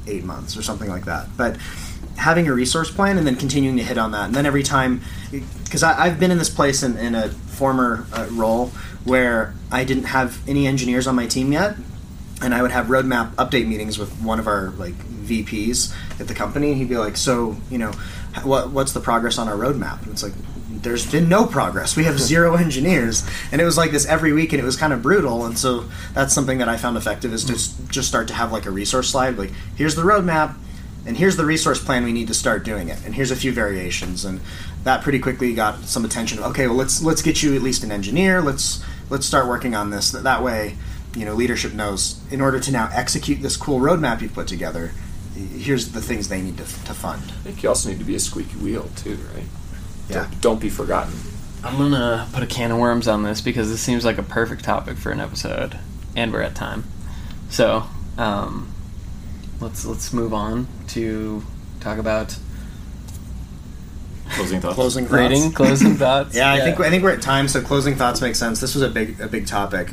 eight 0.06 0.24
months 0.24 0.56
or 0.56 0.62
something 0.62 0.88
like 0.88 1.04
that. 1.04 1.28
But 1.36 1.58
having 2.16 2.48
a 2.48 2.52
resource 2.54 2.90
plan 2.90 3.18
and 3.18 3.26
then 3.26 3.36
continuing 3.36 3.76
to 3.76 3.82
hit 3.82 3.98
on 3.98 4.12
that, 4.12 4.24
and 4.24 4.34
then 4.34 4.46
every 4.46 4.62
time, 4.62 5.02
because 5.30 5.82
I've 5.82 6.18
been 6.18 6.30
in 6.30 6.38
this 6.38 6.48
place 6.48 6.82
in, 6.82 6.96
in 6.96 7.14
a 7.14 7.28
former 7.28 8.06
uh, 8.14 8.26
role 8.30 8.72
where 9.04 9.54
I 9.70 9.84
didn't 9.84 10.04
have 10.04 10.46
any 10.48 10.66
engineers 10.66 11.06
on 11.06 11.14
my 11.14 11.26
team 11.26 11.52
yet, 11.52 11.76
and 12.42 12.54
I 12.54 12.62
would 12.62 12.70
have 12.70 12.86
roadmap 12.86 13.34
update 13.34 13.66
meetings 13.66 13.98
with 13.98 14.10
one 14.20 14.38
of 14.38 14.46
our 14.46 14.70
like 14.70 14.94
VPs 14.94 15.94
at 16.20 16.28
the 16.28 16.34
company. 16.34 16.70
And 16.70 16.78
he'd 16.78 16.88
be 16.88 16.96
like, 16.96 17.16
"So, 17.16 17.56
you 17.70 17.78
know, 17.78 17.92
what 18.42 18.70
what's 18.70 18.92
the 18.92 19.00
progress 19.00 19.38
on 19.38 19.48
our 19.48 19.56
roadmap?" 19.56 20.02
And 20.02 20.12
it's 20.12 20.22
like, 20.22 20.32
"There's 20.70 21.10
been 21.10 21.28
no 21.28 21.46
progress. 21.46 21.96
We 21.96 22.04
have 22.04 22.18
zero 22.32 22.56
engineers." 22.56 23.26
And 23.52 23.60
it 23.60 23.64
was 23.64 23.76
like 23.76 23.90
this 23.90 24.06
every 24.06 24.32
week, 24.32 24.52
and 24.52 24.60
it 24.60 24.64
was 24.64 24.76
kind 24.76 24.92
of 24.92 25.02
brutal. 25.02 25.44
And 25.44 25.58
so 25.58 25.84
that's 26.14 26.34
something 26.34 26.58
that 26.58 26.68
I 26.68 26.76
found 26.76 26.96
effective 26.96 27.32
is 27.32 27.44
to 27.44 27.88
just 27.88 28.08
start 28.08 28.28
to 28.28 28.34
have 28.34 28.52
like 28.52 28.66
a 28.66 28.70
resource 28.70 29.10
slide. 29.10 29.36
Like, 29.38 29.52
here's 29.76 29.94
the 29.94 30.02
roadmap, 30.02 30.54
and 31.06 31.16
here's 31.16 31.36
the 31.36 31.44
resource 31.44 31.82
plan 31.82 32.04
we 32.04 32.12
need 32.12 32.28
to 32.28 32.34
start 32.34 32.64
doing 32.64 32.88
it, 32.88 32.98
and 33.04 33.14
here's 33.14 33.30
a 33.30 33.36
few 33.36 33.52
variations, 33.52 34.24
and 34.24 34.40
that 34.84 35.02
pretty 35.02 35.18
quickly 35.18 35.54
got 35.54 35.84
some 35.84 36.04
attention. 36.04 36.38
Okay, 36.40 36.66
well 36.66 36.76
let's 36.76 37.02
let's 37.02 37.22
get 37.22 37.42
you 37.42 37.54
at 37.54 37.62
least 37.62 37.84
an 37.84 37.90
engineer. 37.92 38.42
Let's 38.42 38.84
let's 39.14 39.26
start 39.26 39.46
working 39.46 39.76
on 39.76 39.90
this. 39.90 40.10
That, 40.10 40.24
that 40.24 40.42
way, 40.42 40.76
you 41.14 41.24
know, 41.24 41.34
leadership 41.34 41.72
knows 41.72 42.20
in 42.32 42.40
order 42.40 42.58
to 42.58 42.72
now 42.72 42.90
execute 42.92 43.40
this 43.40 43.56
cool 43.56 43.78
roadmap 43.78 44.20
you've 44.20 44.34
put 44.34 44.48
together. 44.48 44.90
Here's 45.36 45.92
the 45.92 46.02
things 46.02 46.28
they 46.28 46.42
need 46.42 46.58
to, 46.58 46.64
to 46.64 46.94
fund. 46.94 47.22
I 47.22 47.42
think 47.44 47.62
you 47.62 47.68
also 47.68 47.90
need 47.90 48.00
to 48.00 48.04
be 48.04 48.16
a 48.16 48.20
squeaky 48.20 48.56
wheel 48.56 48.90
too, 48.96 49.16
right? 49.34 49.44
Yeah. 50.08 50.14
Don't, 50.14 50.40
don't 50.40 50.60
be 50.60 50.68
forgotten. 50.68 51.14
I'm 51.62 51.78
gonna 51.78 52.28
put 52.32 52.42
a 52.42 52.46
can 52.46 52.72
of 52.72 52.78
worms 52.78 53.06
on 53.06 53.22
this 53.22 53.40
because 53.40 53.70
this 53.70 53.80
seems 53.80 54.04
like 54.04 54.18
a 54.18 54.22
perfect 54.22 54.64
topic 54.64 54.98
for 54.98 55.12
an 55.12 55.20
episode, 55.20 55.78
and 56.14 56.32
we're 56.32 56.42
at 56.42 56.56
time. 56.56 56.84
So, 57.48 57.84
um, 58.18 58.70
let's 59.60 59.86
let's 59.86 60.12
move 60.12 60.34
on 60.34 60.66
to 60.88 61.42
talk 61.80 61.98
about 61.98 62.36
Closing 64.30 64.60
thoughts. 64.60 64.74
Closing 64.74 65.04
thoughts. 65.04 65.14
rating, 65.14 65.52
closing 65.52 65.94
thoughts. 65.94 66.34
Yeah, 66.36 66.52
I 66.52 66.60
think 66.60 66.80
I 66.80 66.90
think 66.90 67.02
we're 67.02 67.12
at 67.12 67.22
time, 67.22 67.48
so 67.48 67.60
closing 67.60 67.94
thoughts 67.94 68.20
make 68.20 68.34
sense. 68.34 68.60
This 68.60 68.74
was 68.74 68.82
a 68.82 68.88
big 68.88 69.20
a 69.20 69.28
big 69.28 69.46
topic. 69.46 69.90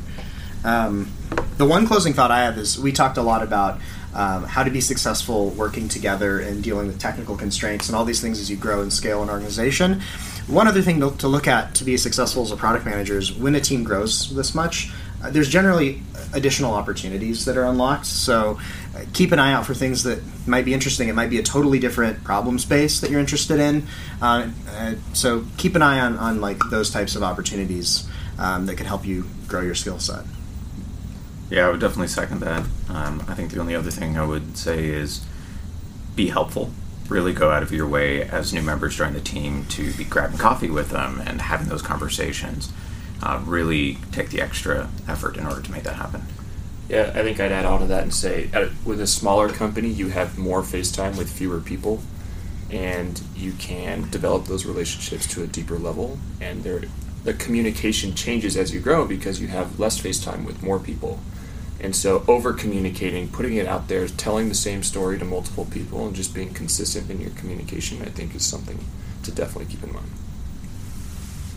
Um, 0.63 1.11
the 1.57 1.65
one 1.65 1.87
closing 1.87 2.13
thought 2.13 2.31
I 2.31 2.43
have 2.43 2.57
is 2.57 2.79
we 2.79 2.91
talked 2.91 3.17
a 3.17 3.21
lot 3.21 3.43
about 3.43 3.79
um, 4.13 4.43
how 4.43 4.63
to 4.63 4.71
be 4.71 4.81
successful 4.81 5.49
working 5.51 5.87
together 5.87 6.39
and 6.39 6.63
dealing 6.63 6.87
with 6.87 6.99
technical 6.99 7.35
constraints 7.35 7.87
and 7.87 7.95
all 7.95 8.05
these 8.05 8.21
things 8.21 8.39
as 8.39 8.49
you 8.49 8.57
grow 8.57 8.81
and 8.81 8.91
scale 8.91 9.23
an 9.23 9.29
organization. 9.29 10.01
One 10.47 10.67
other 10.67 10.81
thing 10.81 10.99
to, 10.99 11.11
to 11.17 11.27
look 11.27 11.47
at 11.47 11.75
to 11.75 11.83
be 11.83 11.95
successful 11.97 12.43
as 12.43 12.51
a 12.51 12.57
product 12.57 12.85
manager 12.85 13.17
is 13.17 13.31
when 13.31 13.55
a 13.55 13.61
team 13.61 13.83
grows 13.83 14.33
this 14.35 14.53
much, 14.53 14.91
there's 15.29 15.49
generally 15.49 16.01
additional 16.33 16.73
opportunities 16.73 17.45
that 17.45 17.57
are 17.57 17.65
unlocked. 17.65 18.05
So 18.05 18.59
uh, 18.95 19.05
keep 19.13 19.31
an 19.31 19.39
eye 19.39 19.53
out 19.53 19.65
for 19.65 19.73
things 19.73 20.03
that 20.03 20.21
might 20.47 20.65
be 20.65 20.73
interesting. 20.73 21.09
It 21.09 21.15
might 21.15 21.29
be 21.29 21.37
a 21.37 21.43
totally 21.43 21.79
different 21.79 22.23
problem 22.23 22.59
space 22.59 22.99
that 23.01 23.11
you're 23.11 23.19
interested 23.19 23.59
in. 23.59 23.87
Uh, 24.21 24.49
uh, 24.69 24.95
so 25.13 25.45
keep 25.57 25.75
an 25.75 25.81
eye 25.81 25.99
on, 25.99 26.17
on 26.17 26.41
like 26.41 26.59
those 26.69 26.89
types 26.89 27.15
of 27.15 27.23
opportunities 27.23 28.07
um, 28.39 28.65
that 28.65 28.75
can 28.75 28.85
help 28.85 29.05
you 29.05 29.25
grow 29.47 29.61
your 29.61 29.75
skill 29.75 29.99
set. 29.99 30.25
Yeah, 31.49 31.67
I 31.67 31.71
would 31.71 31.81
definitely 31.81 32.07
second 32.07 32.39
that. 32.39 32.65
Um, 32.89 33.23
I 33.27 33.33
think 33.35 33.51
the 33.51 33.59
only 33.59 33.75
other 33.75 33.91
thing 33.91 34.17
I 34.17 34.25
would 34.25 34.57
say 34.57 34.85
is 34.85 35.25
be 36.15 36.29
helpful. 36.29 36.71
Really 37.09 37.33
go 37.33 37.51
out 37.51 37.61
of 37.61 37.73
your 37.73 37.87
way 37.87 38.23
as 38.23 38.53
new 38.53 38.61
members 38.61 38.95
join 38.95 39.13
the 39.13 39.19
team 39.19 39.65
to 39.65 39.91
be 39.93 40.05
grabbing 40.05 40.37
coffee 40.37 40.69
with 40.69 40.91
them 40.91 41.21
and 41.25 41.41
having 41.41 41.67
those 41.67 41.81
conversations. 41.81 42.71
Uh, 43.21 43.41
really 43.45 43.97
take 44.11 44.29
the 44.29 44.41
extra 44.41 44.89
effort 45.07 45.37
in 45.37 45.45
order 45.45 45.61
to 45.61 45.71
make 45.71 45.83
that 45.83 45.95
happen. 45.95 46.23
Yeah, 46.89 47.11
I 47.15 47.21
think 47.21 47.39
I'd 47.39 47.51
add 47.51 47.65
on 47.65 47.79
to 47.81 47.85
that 47.87 48.03
and 48.03 48.13
say 48.13 48.49
at, 48.51 48.69
with 48.83 48.99
a 48.99 49.07
smaller 49.07 49.49
company, 49.49 49.87
you 49.87 50.09
have 50.09 50.37
more 50.37 50.61
FaceTime 50.61 51.17
with 51.17 51.31
fewer 51.31 51.59
people, 51.59 52.01
and 52.69 53.21
you 53.35 53.53
can 53.53 54.09
develop 54.09 54.45
those 54.45 54.65
relationships 54.65 55.27
to 55.33 55.43
a 55.43 55.47
deeper 55.47 55.77
level. 55.77 56.17
And 56.41 56.63
the 57.23 57.33
communication 57.33 58.15
changes 58.15 58.57
as 58.57 58.73
you 58.73 58.79
grow 58.79 59.05
because 59.05 59.39
you 59.39 59.47
have 59.47 59.79
less 59.79 60.01
FaceTime 60.01 60.45
with 60.45 60.63
more 60.63 60.79
people. 60.79 61.19
And 61.79 61.95
so, 61.95 62.23
over 62.27 62.53
communicating, 62.53 63.27
putting 63.29 63.55
it 63.55 63.67
out 63.67 63.87
there, 63.87 64.07
telling 64.07 64.49
the 64.49 64.55
same 64.55 64.83
story 64.83 65.17
to 65.17 65.25
multiple 65.25 65.65
people, 65.65 66.05
and 66.05 66.15
just 66.15 66.33
being 66.33 66.53
consistent 66.53 67.09
in 67.09 67.19
your 67.19 67.31
communication, 67.31 68.01
I 68.03 68.05
think 68.05 68.35
is 68.35 68.45
something 68.45 68.85
to 69.23 69.31
definitely 69.31 69.73
keep 69.73 69.83
in 69.83 69.91
mind. 69.93 70.11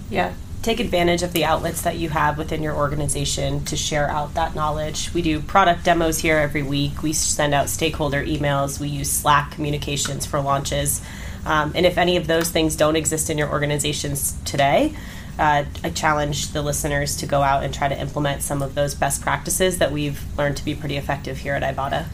Yeah, 0.09 0.33
take 0.65 0.81
advantage 0.81 1.23
of 1.23 1.35
the 1.35 1.45
outlets 1.45 1.83
that 1.83 1.97
you 1.97 2.09
have 2.09 2.39
within 2.39 2.63
your 2.63 2.75
organization 2.75 3.63
to 3.67 3.77
share 3.77 4.09
out 4.11 4.33
that 4.33 4.55
knowledge. 4.55 5.13
We 5.13 5.21
do 5.21 5.41
product 5.41 5.85
demos 5.85 6.21
here 6.21 6.39
every 6.39 6.63
week. 6.63 7.03
We 7.03 7.13
send 7.13 7.53
out 7.53 7.69
stakeholder 7.69 8.25
emails. 8.25 8.81
We 8.81 8.89
use 8.89 9.11
Slack 9.11 9.51
communications 9.51 10.25
for 10.25 10.41
launches. 10.41 11.03
Um, 11.45 11.73
and 11.75 11.85
if 11.85 11.99
any 11.99 12.17
of 12.17 12.27
those 12.27 12.49
things 12.49 12.77
don't 12.77 12.97
exist 12.97 13.29
in 13.29 13.37
your 13.37 13.51
organizations 13.51 14.39
today, 14.47 14.97
uh, 15.39 15.65
I 15.83 15.91
challenge 15.91 16.53
the 16.53 16.63
listeners 16.63 17.17
to 17.19 17.27
go 17.27 17.43
out 17.43 17.63
and 17.63 17.75
try 17.75 17.89
to 17.89 18.01
implement 18.01 18.41
some 18.41 18.63
of 18.63 18.75
those 18.75 18.95
best 18.95 19.21
practices 19.21 19.79
that 19.79 19.93
we've 19.93 20.23
learned 20.39 20.57
to 20.57 20.65
be 20.65 20.75
pretty 20.75 20.97
effective 20.97 21.39
here 21.39 21.53
at 21.53 21.63
Ibotta. 21.63 22.07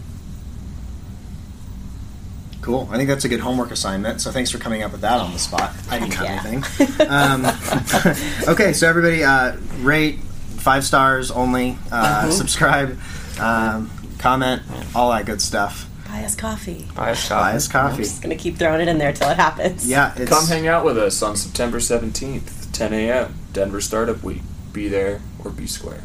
Cool. 2.63 2.89
I 2.91 2.97
think 2.97 3.09
that's 3.09 3.25
a 3.25 3.29
good 3.29 3.41
homework 3.41 3.71
assignment. 3.71 4.21
So 4.21 4.31
thanks 4.31 4.51
for 4.51 4.59
coming 4.59 4.83
up 4.83 4.93
with 4.93 5.01
that 5.01 5.19
on 5.21 5.33
the 5.33 5.39
spot. 5.39 5.73
I 5.91 5.99
didn't 5.99 6.15
have 6.15 6.27
Yeah. 6.27 6.47
anything. 6.47 7.09
Um, 7.09 7.47
okay, 8.49 8.73
so 8.75 8.89
everybody, 8.89 9.25
uh, 9.25 9.57
rate 9.79 10.19
five 10.59 10.85
stars 10.85 11.31
only. 11.31 11.79
Uh, 11.91 12.31
Subscribe, 12.31 12.99
um, 13.41 13.91
comment, 14.19 14.63
all 14.95 15.11
that 15.11 15.25
good 15.27 15.41
stuff. 15.41 15.87
Buy 16.07 16.25
us 16.25 16.35
coffee. 16.35 16.87
Buy 16.95 17.13
us 17.13 17.29
Buy 17.29 17.53
us 17.55 17.67
coffee. 17.69 18.03
Just 18.03 18.21
gonna 18.21 18.35
keep 18.37 18.59
throwing 18.59 18.81
it 18.83 18.89
in 18.89 18.99
there 18.99 19.13
till 19.13 19.31
it 19.31 19.37
happens. 19.37 19.89
Yeah, 19.89 20.13
it's 20.17 20.29
Come 20.31 20.47
hang 20.47 20.67
out 20.67 20.85
with 20.85 20.99
us 20.99 21.23
on 21.23 21.37
September 21.37 21.79
17th, 21.79 22.73
10 22.73 22.93
a.m., 22.93 23.35
Denver 23.53 23.81
Startup 23.81 24.21
Week. 24.23 24.43
Be 24.73 24.89
there 24.89 25.21
or 25.45 25.51
be 25.51 25.67
square. 25.67 26.03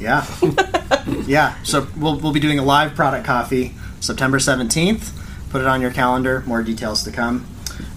yeah, 0.00 0.24
yeah. 1.26 1.54
So 1.64 1.86
we'll 1.96 2.18
we'll 2.18 2.32
be 2.32 2.40
doing 2.40 2.58
a 2.58 2.64
live 2.64 2.94
product 2.94 3.24
coffee 3.26 3.74
September 4.00 4.38
seventeenth. 4.40 5.12
Put 5.52 5.60
it 5.60 5.66
on 5.66 5.82
your 5.82 5.92
calendar. 5.92 6.42
More 6.46 6.62
details 6.62 7.04
to 7.04 7.12
come. 7.12 7.46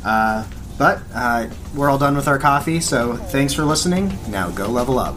Uh, 0.03 0.45
but 0.77 1.01
uh, 1.13 1.47
we're 1.73 1.89
all 1.89 1.97
done 1.97 2.15
with 2.15 2.27
our 2.27 2.37
coffee. 2.37 2.81
So 2.81 3.15
thanks 3.15 3.53
for 3.53 3.63
listening. 3.63 4.19
Now 4.27 4.49
go 4.51 4.67
level 4.67 4.99
up. 4.99 5.15